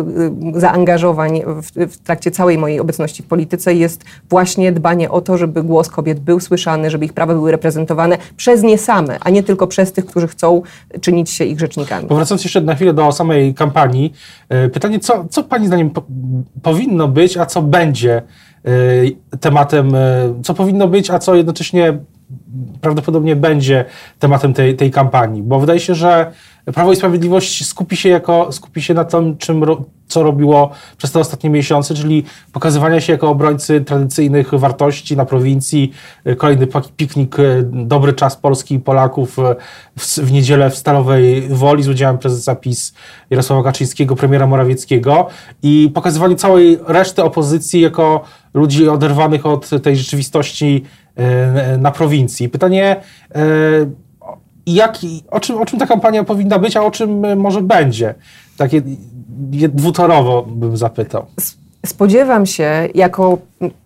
zaangażowań 0.54 1.42
w, 1.46 1.92
w 1.92 1.98
trakcie 1.98 2.30
całej 2.30 2.58
mojej 2.58 2.80
obecności 2.80 3.22
w 3.22 3.26
polityce 3.26 3.74
jest 3.74 4.04
właśnie 4.30 4.72
dbanie 4.72 5.10
o 5.10 5.20
to, 5.20 5.38
żeby 5.38 5.62
głos 5.62 5.88
kobiet 5.88 6.20
był 6.20 6.40
słyszany, 6.40 6.90
żeby 6.90 7.04
ich 7.04 7.12
prawa 7.12 7.34
były 7.34 7.50
reprezentowane 7.50 7.65
reprezentowane 7.66 8.18
przez 8.36 8.62
nie 8.62 8.78
same, 8.78 9.18
a 9.20 9.30
nie 9.30 9.42
tylko 9.42 9.66
przez 9.66 9.92
tych, 9.92 10.06
którzy 10.06 10.28
chcą 10.28 10.62
czynić 11.00 11.30
się 11.30 11.44
ich 11.44 11.60
rzecznikami. 11.60 12.08
Powracając 12.08 12.44
jeszcze 12.44 12.60
na 12.60 12.74
chwilę 12.74 12.94
do 12.94 13.12
samej 13.12 13.54
kampanii, 13.54 14.12
e, 14.48 14.68
pytanie, 14.68 15.00
co, 15.00 15.24
co 15.30 15.42
Pani 15.42 15.66
zdaniem 15.66 15.90
po, 15.90 16.02
powinno 16.62 17.08
być, 17.08 17.36
a 17.36 17.46
co 17.46 17.62
będzie 17.62 18.22
e, 19.32 19.38
tematem, 19.40 19.94
e, 19.94 20.34
co 20.42 20.54
powinno 20.54 20.88
być, 20.88 21.10
a 21.10 21.18
co 21.18 21.34
jednocześnie 21.34 21.98
prawdopodobnie 22.80 23.36
będzie 23.36 23.84
tematem 24.18 24.54
tej, 24.54 24.76
tej 24.76 24.90
kampanii, 24.90 25.42
bo 25.42 25.60
wydaje 25.60 25.80
się, 25.80 25.94
że 25.94 26.32
Prawo 26.74 26.92
i 26.92 26.96
Sprawiedliwość 26.96 27.66
skupi 27.66 27.96
się, 27.96 28.08
jako, 28.08 28.52
skupi 28.52 28.82
się 28.82 28.94
na 28.94 29.04
tym, 29.04 29.36
czym, 29.36 29.64
co 30.16 30.22
robiło 30.22 30.70
przez 30.96 31.12
te 31.12 31.20
ostatnie 31.20 31.50
miesiące, 31.50 31.94
czyli 31.94 32.24
pokazywania 32.52 33.00
się 33.00 33.12
jako 33.12 33.30
obrońcy 33.30 33.80
tradycyjnych 33.80 34.54
wartości 34.54 35.16
na 35.16 35.24
prowincji. 35.24 35.92
Kolejny 36.36 36.66
piknik, 36.96 37.38
e, 37.38 37.42
dobry 37.62 38.12
czas 38.12 38.36
Polski 38.36 38.74
i 38.74 38.80
Polaków 38.80 39.38
e, 39.38 39.56
w, 39.98 40.18
w 40.18 40.32
niedzielę 40.32 40.70
w 40.70 40.76
Stalowej 40.76 41.48
Woli 41.48 41.82
z 41.82 41.88
udziałem 41.88 42.18
prezesa 42.18 42.54
PiS 42.54 42.94
Jarosława 43.30 43.62
Kaczyńskiego, 43.62 44.16
premiera 44.16 44.46
Morawieckiego 44.46 45.26
i 45.62 45.90
pokazywanie 45.94 46.36
całej 46.36 46.78
reszty 46.86 47.22
opozycji 47.22 47.80
jako 47.80 48.24
ludzi 48.54 48.88
oderwanych 48.88 49.46
od 49.46 49.70
tej 49.82 49.96
rzeczywistości 49.96 50.84
e, 51.16 51.78
na 51.78 51.90
prowincji. 51.90 52.48
Pytanie, 52.48 52.96
jak, 54.66 54.98
o, 55.30 55.40
czym, 55.40 55.58
o 55.58 55.66
czym 55.66 55.78
ta 55.78 55.86
kampania 55.86 56.24
powinna 56.24 56.58
być, 56.58 56.76
a 56.76 56.82
o 56.82 56.90
czym 56.90 57.36
może 57.38 57.62
będzie? 57.62 58.14
Takie 58.56 58.82
dwutorowo 59.68 60.42
bym 60.42 60.76
zapytał. 60.76 61.26
Spodziewam 61.86 62.46
się, 62.46 62.88
jako 62.94 63.38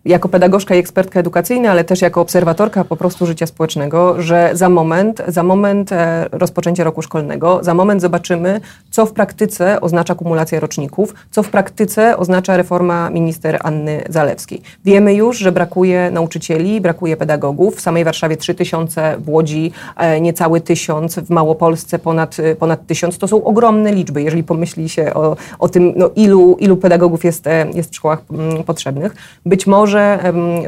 jako 0.05 0.29
pedagogzka 0.29 0.75
i 0.75 0.77
ekspertka 0.77 1.19
edukacyjna, 1.19 1.71
ale 1.71 1.83
też 1.83 2.01
jako 2.01 2.21
obserwatorka 2.21 2.83
po 2.83 2.95
prostu 2.95 3.25
życia 3.25 3.45
społecznego, 3.45 4.21
że 4.21 4.49
za 4.53 4.69
moment, 4.69 5.21
za 5.27 5.43
moment 5.43 5.91
e, 5.91 6.25
rozpoczęcia 6.31 6.83
roku 6.83 7.01
szkolnego, 7.01 7.59
za 7.63 7.73
moment 7.73 8.01
zobaczymy, 8.01 8.61
co 8.91 9.05
w 9.05 9.13
praktyce 9.13 9.81
oznacza 9.81 10.15
kumulacja 10.15 10.59
roczników, 10.59 11.13
co 11.31 11.43
w 11.43 11.49
praktyce 11.49 12.17
oznacza 12.17 12.57
reforma 12.57 13.09
minister 13.09 13.59
Anny 13.63 14.03
Zalewskiej. 14.09 14.61
Wiemy 14.85 15.13
już, 15.13 15.37
że 15.37 15.51
brakuje 15.51 16.11
nauczycieli, 16.11 16.81
brakuje 16.81 17.17
pedagogów. 17.17 17.75
W 17.75 17.81
samej 17.81 18.03
Warszawie 18.03 18.37
3000, 18.37 19.15
w 19.19 19.29
Łodzi 19.29 19.71
e, 19.97 20.21
niecały 20.21 20.61
tysiąc, 20.61 21.15
w 21.15 21.29
Małopolsce 21.29 21.99
ponad, 21.99 22.37
ponad 22.59 22.87
tysiąc. 22.87 23.17
To 23.17 23.27
są 23.27 23.43
ogromne 23.43 23.91
liczby, 23.91 24.21
jeżeli 24.21 24.43
pomyśli 24.43 24.89
się 24.89 25.13
o, 25.13 25.35
o 25.59 25.69
tym, 25.69 25.93
no, 25.95 26.09
ilu, 26.15 26.57
ilu 26.59 26.77
pedagogów 26.77 27.23
jest, 27.23 27.47
e, 27.47 27.67
jest 27.73 27.91
w 27.91 27.95
szkołach 27.95 28.21
mm, 28.31 28.63
potrzebnych. 28.63 29.15
Być 29.45 29.60
być 29.61 29.67
może 29.67 30.19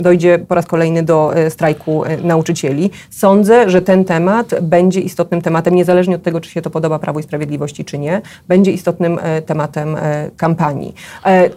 dojdzie 0.01 0.39
po 0.39 0.55
raz 0.55 0.65
kolejny 0.65 1.03
do 1.03 1.35
e, 1.35 1.49
strajku 1.49 2.05
e, 2.05 2.17
nauczycieli. 2.17 2.91
Sądzę, 3.09 3.69
że 3.69 3.81
ten 3.81 4.05
temat 4.05 4.61
będzie 4.61 4.99
istotnym 4.99 5.41
tematem, 5.41 5.75
niezależnie 5.75 6.15
od 6.15 6.23
tego, 6.23 6.41
czy 6.41 6.49
się 6.49 6.61
to 6.61 6.69
podoba 6.69 6.99
Prawo 6.99 7.19
i 7.19 7.23
Sprawiedliwości, 7.23 7.85
czy 7.85 7.97
nie, 7.97 8.21
będzie 8.47 8.71
istotnym 8.71 9.19
e, 9.21 9.41
tematem 9.41 9.97
kampanii. 10.37 10.95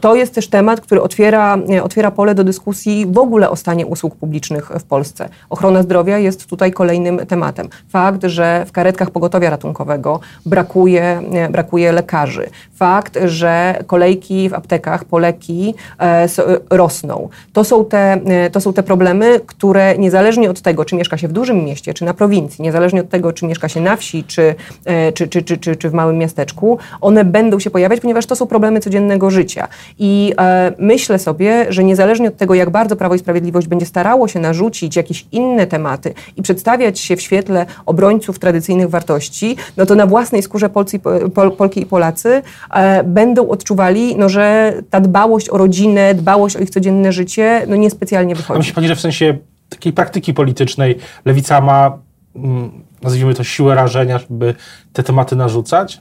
To 0.00 0.14
jest 0.14 0.34
też 0.34 0.48
temat, 0.48 0.80
który 0.80 1.02
otwiera, 1.02 1.58
otwiera 1.82 2.10
pole 2.10 2.34
do 2.34 2.44
dyskusji 2.44 3.06
w 3.06 3.18
ogóle 3.18 3.50
o 3.50 3.56
stanie 3.56 3.86
usług 3.86 4.16
publicznych 4.16 4.70
w 4.70 4.82
Polsce. 4.82 5.28
Ochrona 5.50 5.82
zdrowia 5.82 6.18
jest 6.18 6.46
tutaj 6.46 6.72
kolejnym 6.72 7.26
tematem. 7.26 7.68
Fakt, 7.88 8.24
że 8.24 8.64
w 8.68 8.72
karetkach 8.72 9.10
pogotowia 9.10 9.50
ratunkowego 9.50 10.20
brakuje, 10.46 11.22
brakuje 11.50 11.92
lekarzy. 11.92 12.46
Fakt, 12.74 13.18
że 13.24 13.78
kolejki 13.86 14.48
w 14.48 14.54
aptekach 14.54 15.04
po 15.04 15.18
leki 15.18 15.74
rosną. 16.70 17.25
To 17.52 17.64
są, 17.64 17.84
te, 17.84 18.12
e, 18.12 18.50
to 18.50 18.60
są 18.60 18.72
te 18.72 18.82
problemy, 18.82 19.40
które 19.46 19.98
niezależnie 19.98 20.50
od 20.50 20.60
tego, 20.60 20.84
czy 20.84 20.96
mieszka 20.96 21.18
się 21.18 21.28
w 21.28 21.32
dużym 21.32 21.64
mieście, 21.64 21.94
czy 21.94 22.04
na 22.04 22.14
prowincji, 22.14 22.62
niezależnie 22.62 23.00
od 23.00 23.08
tego, 23.08 23.32
czy 23.32 23.46
mieszka 23.46 23.68
się 23.68 23.80
na 23.80 23.96
wsi, 23.96 24.24
czy, 24.24 24.54
e, 24.84 25.12
czy, 25.12 25.28
czy, 25.28 25.42
czy, 25.42 25.58
czy, 25.58 25.76
czy 25.76 25.90
w 25.90 25.92
małym 25.92 26.18
miasteczku, 26.18 26.78
one 27.00 27.24
będą 27.24 27.58
się 27.58 27.70
pojawiać, 27.70 28.00
ponieważ 28.00 28.26
to 28.26 28.36
są 28.36 28.46
problemy 28.46 28.80
codziennego 28.80 29.30
życia. 29.30 29.68
I 29.98 30.34
e, 30.38 30.72
myślę 30.78 31.18
sobie, 31.18 31.66
że 31.68 31.84
niezależnie 31.84 32.28
od 32.28 32.36
tego, 32.36 32.54
jak 32.54 32.70
bardzo 32.70 32.96
Prawo 32.96 33.14
i 33.14 33.18
Sprawiedliwość 33.18 33.66
będzie 33.66 33.86
starało 33.86 34.28
się 34.28 34.40
narzucić 34.40 34.96
jakieś 34.96 35.26
inne 35.32 35.66
tematy 35.66 36.14
i 36.36 36.42
przedstawiać 36.42 37.00
się 37.00 37.16
w 37.16 37.20
świetle 37.20 37.66
obrońców 37.86 38.38
tradycyjnych 38.38 38.90
wartości, 38.90 39.56
no 39.76 39.86
to 39.86 39.94
na 39.94 40.06
własnej 40.06 40.42
skórze 40.42 40.68
Polcy, 40.68 40.98
Pol, 41.34 41.52
Polki 41.52 41.80
i 41.80 41.86
Polacy 41.86 42.42
e, 42.74 43.04
będą 43.04 43.48
odczuwali, 43.48 44.16
no, 44.16 44.28
że 44.28 44.74
ta 44.90 45.00
dbałość 45.00 45.50
o 45.50 45.58
rodzinę, 45.58 46.14
dbałość 46.14 46.56
o 46.56 46.60
ich 46.60 46.70
codzienne 46.70 47.12
życie 47.12 47.15
no 47.66 47.76
niespecjalnie 47.76 48.34
wychodzi. 48.34 48.56
A 48.56 48.58
myśli 48.58 48.74
Pani, 48.74 48.88
że 48.88 48.96
w 48.96 49.00
sensie 49.00 49.38
takiej 49.68 49.92
praktyki 49.92 50.34
politycznej 50.34 50.98
lewica 51.24 51.60
ma, 51.60 51.98
mm, 52.36 52.84
nazwijmy 53.02 53.34
to, 53.34 53.44
siłę 53.44 53.74
rażenia, 53.74 54.18
żeby 54.18 54.54
te 54.92 55.02
tematy 55.02 55.36
narzucać? 55.36 56.00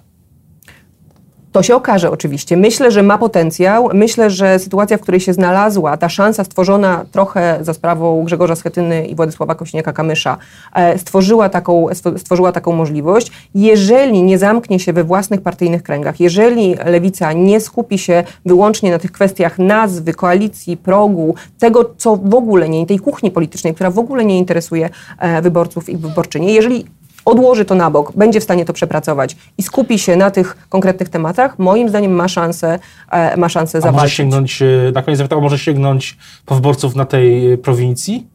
To 1.56 1.64
się 1.64 1.76
okaże 1.76 2.12
oczywiście. 2.12 2.58
Myślę, 2.58 2.92
że 2.92 3.04
ma 3.04 3.18
potencjał. 3.18 3.90
Myślę, 3.94 4.30
że 4.30 4.60
sytuacja, 4.60 4.98
w 4.98 5.02
której 5.02 5.22
się 5.22 5.34
znalazła, 5.34 5.98
ta 5.98 6.10
szansa 6.10 6.44
stworzona 6.44 7.06
trochę 7.12 7.58
za 7.62 7.74
sprawą 7.74 8.24
Grzegorza 8.24 8.56
Schetyny 8.56 9.08
i 9.08 9.16
Władysława 9.16 9.54
Kośniaka-Kamysza, 9.54 10.36
e, 10.74 11.00
stworzyła 11.00 11.50
taką, 11.50 11.88
stworzyła 12.18 12.52
taką 12.52 12.72
możliwość. 12.72 13.32
Jeżeli 13.54 14.24
nie 14.24 14.38
zamknie 14.38 14.80
się 14.80 14.94
we 14.94 15.04
własnych 15.04 15.42
partyjnych 15.42 15.84
kręgach, 15.84 16.20
jeżeli 16.20 16.76
lewica 16.86 17.34
nie 17.34 17.60
skupi 17.60 17.98
się 17.98 18.24
wyłącznie 18.46 18.92
na 18.92 19.00
tych 19.00 19.12
kwestiach 19.12 19.60
nazwy, 19.60 20.14
koalicji, 20.14 20.78
progu, 20.78 21.36
tego, 21.60 21.92
co 21.98 22.16
w 22.16 22.36
ogóle 22.36 22.70
nie, 22.70 22.86
tej 22.86 23.00
kuchni 23.00 23.32
politycznej, 23.32 23.76
która 23.76 23.92
w 23.92 24.00
ogóle 24.00 24.26
nie 24.26 24.38
interesuje 24.38 24.90
e, 25.20 25.42
wyborców 25.42 25.90
i 25.90 25.98
wyborczynie, 25.98 26.54
jeżeli 26.54 26.86
odłoży 27.26 27.66
to 27.66 27.76
na 27.76 27.92
bok, 27.92 28.12
będzie 28.16 28.40
w 28.40 28.44
stanie 28.44 28.66
to 28.66 28.74
przepracować 28.74 29.38
i 29.58 29.64
skupi 29.64 30.00
się 30.00 30.16
na 30.16 30.32
tych 30.32 30.68
konkretnych 30.70 31.10
tematach, 31.10 31.60
moim 31.60 31.90
zdaniem 31.90 32.12
ma 32.12 32.28
szansę, 32.28 32.80
e, 33.12 33.38
ma 33.38 33.50
szansę 33.50 33.82
zawalczyć. 33.82 34.02
może 34.02 34.16
sięgnąć, 34.16 34.62
e, 34.62 34.92
na 34.94 35.02
koniec 35.02 35.18
zapytał, 35.18 35.42
może 35.42 35.60
sięgnąć 35.60 36.18
po 36.46 36.56
wyborców 36.56 36.96
na 36.96 37.06
tej 37.06 37.54
e, 37.54 37.58
prowincji? 37.58 38.35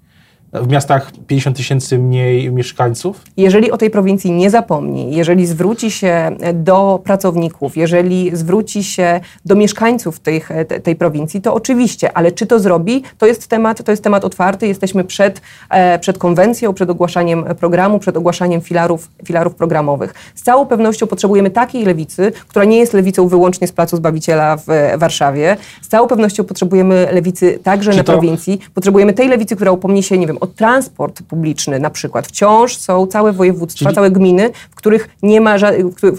W 0.52 0.68
miastach 0.68 1.12
50 1.26 1.56
tysięcy 1.56 1.98
mniej 1.98 2.52
mieszkańców? 2.52 3.22
Jeżeli 3.36 3.70
o 3.70 3.76
tej 3.76 3.90
prowincji 3.90 4.30
nie 4.30 4.50
zapomni, 4.50 5.16
jeżeli 5.16 5.46
zwróci 5.46 5.90
się 5.90 6.36
do 6.54 7.00
pracowników, 7.04 7.76
jeżeli 7.76 8.36
zwróci 8.36 8.84
się 8.84 9.20
do 9.44 9.54
mieszkańców 9.54 10.20
tej, 10.20 10.42
tej 10.82 10.96
prowincji, 10.96 11.42
to 11.42 11.54
oczywiście, 11.54 12.16
ale 12.16 12.32
czy 12.32 12.46
to 12.46 12.60
zrobi, 12.60 13.02
to 13.18 13.26
jest 13.26 13.46
temat, 13.46 13.84
to 13.84 13.92
jest 13.92 14.04
temat 14.04 14.24
otwarty. 14.24 14.66
Jesteśmy 14.66 15.04
przed, 15.04 15.40
e, 15.70 15.98
przed 15.98 16.18
konwencją, 16.18 16.74
przed 16.74 16.90
ogłaszaniem 16.90 17.44
programu, 17.44 17.98
przed 17.98 18.16
ogłaszaniem 18.16 18.60
filarów, 18.60 19.08
filarów 19.24 19.54
programowych. 19.54 20.14
Z 20.34 20.42
całą 20.42 20.66
pewnością 20.66 21.06
potrzebujemy 21.06 21.50
takiej 21.50 21.84
lewicy, 21.84 22.32
która 22.48 22.64
nie 22.64 22.78
jest 22.78 22.92
lewicą 22.92 23.28
wyłącznie 23.28 23.66
z 23.66 23.72
Placu 23.72 23.96
Zbawiciela 23.96 24.56
w 24.56 24.66
Warszawie. 24.98 25.56
Z 25.82 25.88
całą 25.88 26.08
pewnością 26.08 26.44
potrzebujemy 26.44 27.08
lewicy 27.12 27.58
także 27.62 27.90
czy 27.90 27.96
na 27.96 28.04
to... 28.04 28.12
prowincji. 28.12 28.60
Potrzebujemy 28.74 29.12
tej 29.12 29.28
lewicy, 29.28 29.56
która 29.56 29.72
upomni 29.72 30.02
się, 30.02 30.18
nie 30.18 30.26
wiem, 30.26 30.39
o 30.40 30.46
transport 30.46 31.22
publiczny 31.22 31.78
na 31.78 31.90
przykład. 31.90 32.26
Wciąż 32.26 32.76
są 32.76 33.06
całe 33.06 33.32
województwa, 33.32 33.84
Czyli... 33.84 33.94
całe 33.94 34.10
gminy, 34.10 34.50
w 34.70 34.74
których 34.74 35.08
nie 35.22 35.40
ma, 35.40 35.56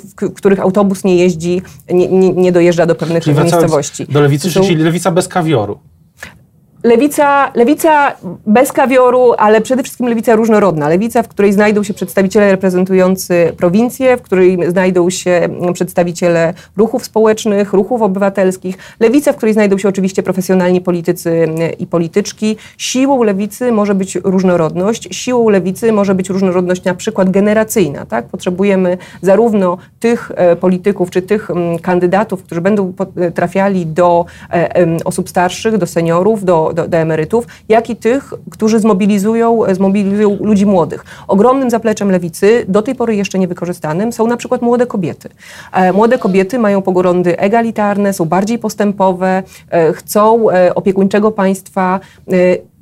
w 0.04 0.34
których 0.34 0.60
autobus 0.60 1.04
nie 1.04 1.16
jeździ, 1.16 1.62
nie, 1.90 2.08
nie, 2.08 2.34
nie 2.34 2.52
dojeżdża 2.52 2.86
do 2.86 2.96
pewnych 2.96 3.24
Czyli 3.24 3.36
miejscowości. 3.36 4.06
Do 4.10 4.22
lewicy, 4.22 4.52
są... 4.52 4.62
czyli 4.62 4.76
lewica 4.76 5.12
bez 5.12 5.28
kawioru. 5.28 5.80
Lewica, 6.84 7.52
lewica 7.56 8.14
bez 8.48 8.72
kawioru, 8.72 9.34
ale 9.38 9.62
przede 9.62 9.84
wszystkim 9.84 10.08
lewica 10.08 10.36
różnorodna. 10.36 10.90
Lewica, 10.90 11.24
w 11.24 11.28
której 11.28 11.54
znajdą 11.54 11.84
się 11.84 11.94
przedstawiciele 11.94 12.52
reprezentujący 12.52 13.54
prowincję, 13.58 14.18
w 14.18 14.22
której 14.22 14.58
znajdą 14.72 15.10
się 15.10 15.50
przedstawiciele 15.74 16.54
ruchów 16.78 17.06
społecznych, 17.06 17.74
ruchów 17.74 18.02
obywatelskich. 18.02 18.78
Lewica, 19.00 19.34
w 19.34 19.36
której 19.36 19.54
znajdą 19.54 19.78
się 19.78 19.90
oczywiście 19.90 20.24
profesjonalni 20.24 20.82
politycy 20.82 21.48
i 21.80 21.88
polityczki. 21.88 22.58
Siłą 22.78 23.24
lewicy 23.24 23.72
może 23.72 23.96
być 23.96 24.16
różnorodność. 24.16 25.16
Siłą 25.16 25.50
lewicy 25.50 25.92
może 25.92 26.16
być 26.16 26.30
różnorodność 26.30 26.84
na 26.84 26.94
przykład 26.94 27.30
generacyjna. 27.30 28.06
Tak? 28.06 28.26
Potrzebujemy 28.26 28.98
zarówno 29.22 29.78
tych 30.00 30.32
e, 30.36 30.56
polityków, 30.56 31.10
czy 31.10 31.22
tych 31.22 31.50
kandydatów, 31.82 32.44
którzy 32.44 32.62
będą 32.62 32.94
trafiali 33.36 33.86
do 33.86 34.26
e, 34.52 34.98
osób 35.06 35.30
starszych, 35.30 35.78
do 35.78 35.88
seniorów, 35.88 36.46
do 36.46 36.71
do, 36.74 36.88
do, 36.88 36.98
emerytów, 36.98 37.48
jak 37.70 37.90
i 37.90 37.96
tych, 37.96 38.34
którzy 38.52 38.80
zmobilizują, 38.80 39.60
zmobilizują 39.72 40.38
ludzi 40.42 40.66
młodych. 40.66 41.06
Ogromnym 41.28 41.70
zapleczem 41.70 42.12
lewicy, 42.12 42.66
do 42.68 42.82
tej 42.82 42.96
pory 42.96 43.16
jeszcze 43.16 43.40
niewykorzystanym, 43.40 44.14
są 44.14 44.28
na 44.28 44.38
przykład 44.38 44.62
młode 44.62 44.88
kobiety. 44.88 45.30
E, 45.74 45.94
młode 45.94 46.18
kobiety 46.18 46.60
mają 46.60 46.82
poglądy 46.82 47.40
egalitarne, 47.40 48.14
są 48.14 48.26
bardziej 48.26 48.60
postępowe, 48.60 49.44
e, 49.70 49.94
chcą 49.94 50.50
e, 50.50 50.76
opiekuńczego 50.76 51.32
państwa, 51.32 52.00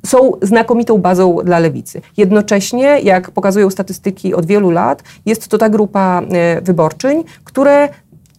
są 0.06 0.32
znakomitą 0.42 0.98
bazą 0.98 1.36
dla 1.44 1.58
lewicy. 1.58 2.00
Jednocześnie, 2.16 3.00
jak 3.00 3.30
pokazują 3.30 3.70
statystyki 3.70 4.34
od 4.34 4.46
wielu 4.46 4.70
lat, 4.70 5.02
jest 5.26 5.48
to 5.48 5.58
ta 5.58 5.68
grupa 5.68 6.22
wyborczyń, 6.62 7.24
które 7.44 7.88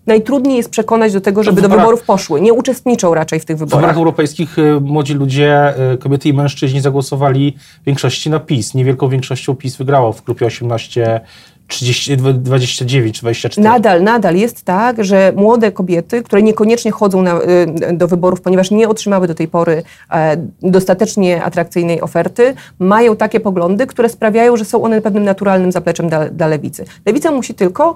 najtrudniej 0.07 0.57
jest 0.57 0.69
przekonać 0.69 1.13
do 1.13 1.21
tego, 1.21 1.43
żeby 1.43 1.61
do 1.61 1.69
wyborów 1.69 2.03
poszły. 2.03 2.41
Nie 2.41 2.53
uczestniczą 2.53 3.13
raczej 3.13 3.39
w 3.39 3.45
tych 3.45 3.57
wyborach. 3.57 3.79
W 3.79 3.81
wyborach 3.81 3.97
europejskich 3.97 4.59
y, 4.59 4.79
młodzi 4.81 5.13
ludzie, 5.13 5.73
y, 5.93 5.97
kobiety 5.97 6.29
i 6.29 6.33
mężczyźni 6.33 6.81
zagłosowali 6.81 7.55
w 7.81 7.85
większości 7.85 8.29
na 8.29 8.39
PiS. 8.39 8.73
Niewielką 8.73 9.09
większością 9.09 9.55
PiS 9.55 9.77
wygrało 9.77 10.13
w 10.13 10.23
grupie 10.23 10.45
18 10.45 11.21
30, 11.71 12.17
29 12.17 13.15
czy 13.15 13.21
24. 13.21 13.69
Nadal, 13.69 14.03
nadal 14.03 14.35
jest 14.35 14.63
tak, 14.63 15.03
że 15.03 15.33
młode 15.35 15.71
kobiety, 15.71 16.23
które 16.23 16.41
niekoniecznie 16.41 16.91
chodzą 16.91 17.21
na, 17.21 17.41
y, 17.41 17.93
do 17.93 18.07
wyborów, 18.07 18.41
ponieważ 18.41 18.71
nie 18.71 18.89
otrzymały 18.89 19.27
do 19.27 19.35
tej 19.35 19.47
pory 19.47 19.83
e, 20.11 20.37
dostatecznie 20.61 21.43
atrakcyjnej 21.43 22.01
oferty, 22.01 22.53
mają 22.79 23.15
takie 23.15 23.39
poglądy, 23.39 23.87
które 23.87 24.09
sprawiają, 24.09 24.57
że 24.57 24.65
są 24.65 24.83
one 24.83 25.01
pewnym 25.01 25.23
naturalnym 25.23 25.71
zapleczem 25.71 26.09
dla, 26.09 26.29
dla 26.29 26.47
lewicy. 26.47 26.85
Lewica 27.05 27.31
musi 27.31 27.53
tylko 27.53 27.95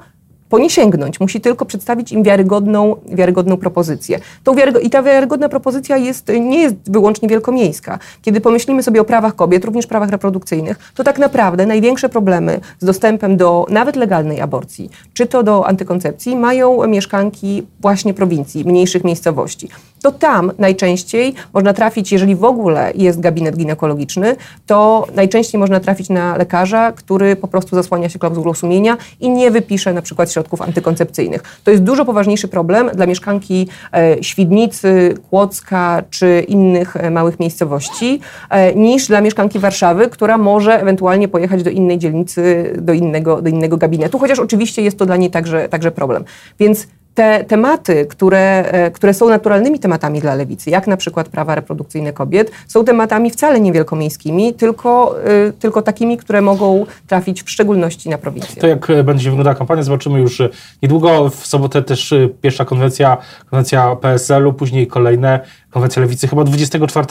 po 0.55 0.59
nie 0.59 0.69
sięgnąć. 0.69 1.19
Musi 1.19 1.41
tylko 1.41 1.65
przedstawić 1.65 2.11
im 2.11 2.23
wiarygodną, 2.23 2.95
wiarygodną 3.07 3.57
propozycję. 3.57 4.19
Tą 4.43 4.55
wiarygo 4.55 4.79
I 4.79 4.89
ta 4.89 5.03
wiarygodna 5.03 5.49
propozycja 5.49 5.97
jest, 5.97 6.31
nie 6.39 6.61
jest 6.61 6.75
wyłącznie 6.87 7.29
wielkomiejska. 7.29 7.99
Kiedy 8.21 8.41
pomyślimy 8.41 8.83
sobie 8.83 9.01
o 9.01 9.05
prawach 9.05 9.35
kobiet, 9.35 9.65
również 9.65 9.87
prawach 9.87 10.09
reprodukcyjnych, 10.09 10.91
to 10.93 11.03
tak 11.03 11.19
naprawdę 11.19 11.65
największe 11.65 12.09
problemy 12.09 12.59
z 12.79 12.85
dostępem 12.85 13.37
do 13.37 13.65
nawet 13.69 13.95
legalnej 13.95 14.41
aborcji, 14.41 14.89
czy 15.13 15.25
to 15.25 15.43
do 15.43 15.67
antykoncepcji, 15.67 16.35
mają 16.35 16.87
mieszkanki 16.87 17.67
właśnie 17.79 18.13
prowincji, 18.13 18.65
mniejszych 18.65 19.03
miejscowości. 19.03 19.69
To 20.05 20.11
tam 20.11 20.51
najczęściej 20.59 21.33
można 21.53 21.73
trafić, 21.73 22.11
jeżeli 22.11 22.35
w 22.35 22.43
ogóle 22.43 22.91
jest 22.95 23.19
gabinet 23.19 23.57
ginekologiczny, 23.57 24.35
to 24.65 25.07
najczęściej 25.15 25.59
można 25.59 25.79
trafić 25.79 26.09
na 26.09 26.37
lekarza, 26.37 26.91
który 26.91 27.35
po 27.35 27.47
prostu 27.47 27.75
zasłania 27.75 28.09
się 28.09 28.19
klauzulą 28.19 28.53
sumienia 28.53 28.97
i 29.19 29.29
nie 29.29 29.51
wypisze 29.51 29.93
na 29.93 30.01
przykład 30.01 30.31
środków 30.31 30.61
antykoncepcyjnych. 30.61 31.59
To 31.63 31.71
jest 31.71 31.83
dużo 31.83 32.05
poważniejszy 32.05 32.47
problem 32.47 32.89
dla 32.93 33.05
mieszkanki 33.05 33.67
e, 33.93 34.23
Świdnicy, 34.23 35.13
Kłodzka 35.29 36.03
czy 36.09 36.45
innych 36.47 36.95
e, 36.95 37.11
małych 37.11 37.39
miejscowości 37.39 38.19
e, 38.49 38.75
niż 38.75 39.07
dla 39.07 39.21
mieszkanki 39.21 39.59
Warszawy, 39.59 40.09
która 40.09 40.37
może 40.37 40.81
ewentualnie 40.81 41.27
pojechać 41.27 41.63
do 41.63 41.69
innej 41.69 41.97
dzielnicy, 41.97 42.73
do 42.81 42.93
innego, 42.93 43.41
do 43.41 43.49
innego 43.49 43.77
gabinetu, 43.77 44.19
chociaż 44.19 44.39
oczywiście 44.39 44.81
jest 44.81 44.97
to 44.97 45.05
dla 45.05 45.17
niej 45.17 45.31
także, 45.31 45.69
także 45.69 45.91
problem. 45.91 46.23
Więc 46.59 46.87
te 47.15 47.43
tematy, 47.43 48.05
które, 48.05 48.65
e, 48.71 48.91
które 48.91 49.13
są 49.13 49.29
naturalnymi 49.29 49.79
tematami 49.79 50.21
dla 50.21 50.35
lewicy, 50.35 50.69
jak 50.69 50.87
na 50.87 50.97
przykład 50.97 51.29
prawa 51.29 51.55
reprodukcyjne 51.55 52.13
kobiet, 52.13 52.51
są 52.67 52.83
tematami 52.83 53.31
wcale 53.31 53.59
nie 53.59 53.73
wielkomiejskimi, 53.73 54.53
tylko, 54.53 55.15
e, 55.23 55.51
tylko 55.51 55.81
takimi, 55.81 56.17
które 56.17 56.41
mogą 56.41 56.85
trafić 57.07 57.43
w 57.43 57.49
szczególności 57.49 58.09
na 58.09 58.17
prowincję. 58.17 58.61
To 58.61 58.67
jak 58.67 58.87
będzie 59.03 59.29
wyglądała 59.29 59.55
kampania, 59.55 59.83
zobaczymy 59.83 60.19
już 60.19 60.41
niedługo. 60.83 61.29
W 61.29 61.47
sobotę 61.47 61.81
też 61.81 62.13
e, 62.13 62.29
pierwsza 62.41 62.65
konwencja, 62.65 63.17
konwencja 63.49 63.95
PSL-u, 63.95 64.53
później 64.53 64.87
kolejne 64.87 65.39
konwencja 65.71 66.01
lewicy, 66.01 66.27
chyba 66.27 66.43
24 66.43 67.07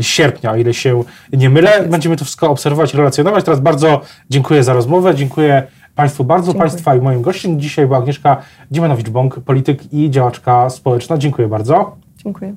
sierpnia, 0.00 0.52
o 0.52 0.56
ile 0.56 0.74
się 0.74 1.04
nie 1.32 1.50
mylę. 1.50 1.70
Tak 1.70 1.90
Będziemy 1.90 2.16
to 2.16 2.24
wszystko 2.24 2.50
obserwować, 2.50 2.94
relacjonować. 2.94 3.44
Teraz 3.44 3.60
bardzo 3.60 4.00
dziękuję 4.30 4.64
za 4.64 4.72
rozmowę, 4.72 5.14
dziękuję 5.14 5.66
Państwu 6.00 6.24
bardzo. 6.24 6.46
Dziękuję. 6.46 6.70
Państwa 6.70 6.94
i 6.94 7.00
moim 7.00 7.22
gościem 7.22 7.60
dzisiaj 7.60 7.86
była 7.86 7.98
Agnieszka 7.98 8.36
Dziemanowicz-Bąk, 8.70 9.40
polityk 9.40 9.92
i 9.92 10.10
działaczka 10.10 10.70
społeczna. 10.70 11.18
Dziękuję 11.18 11.48
bardzo. 11.48 11.96
Dziękuję. 12.24 12.54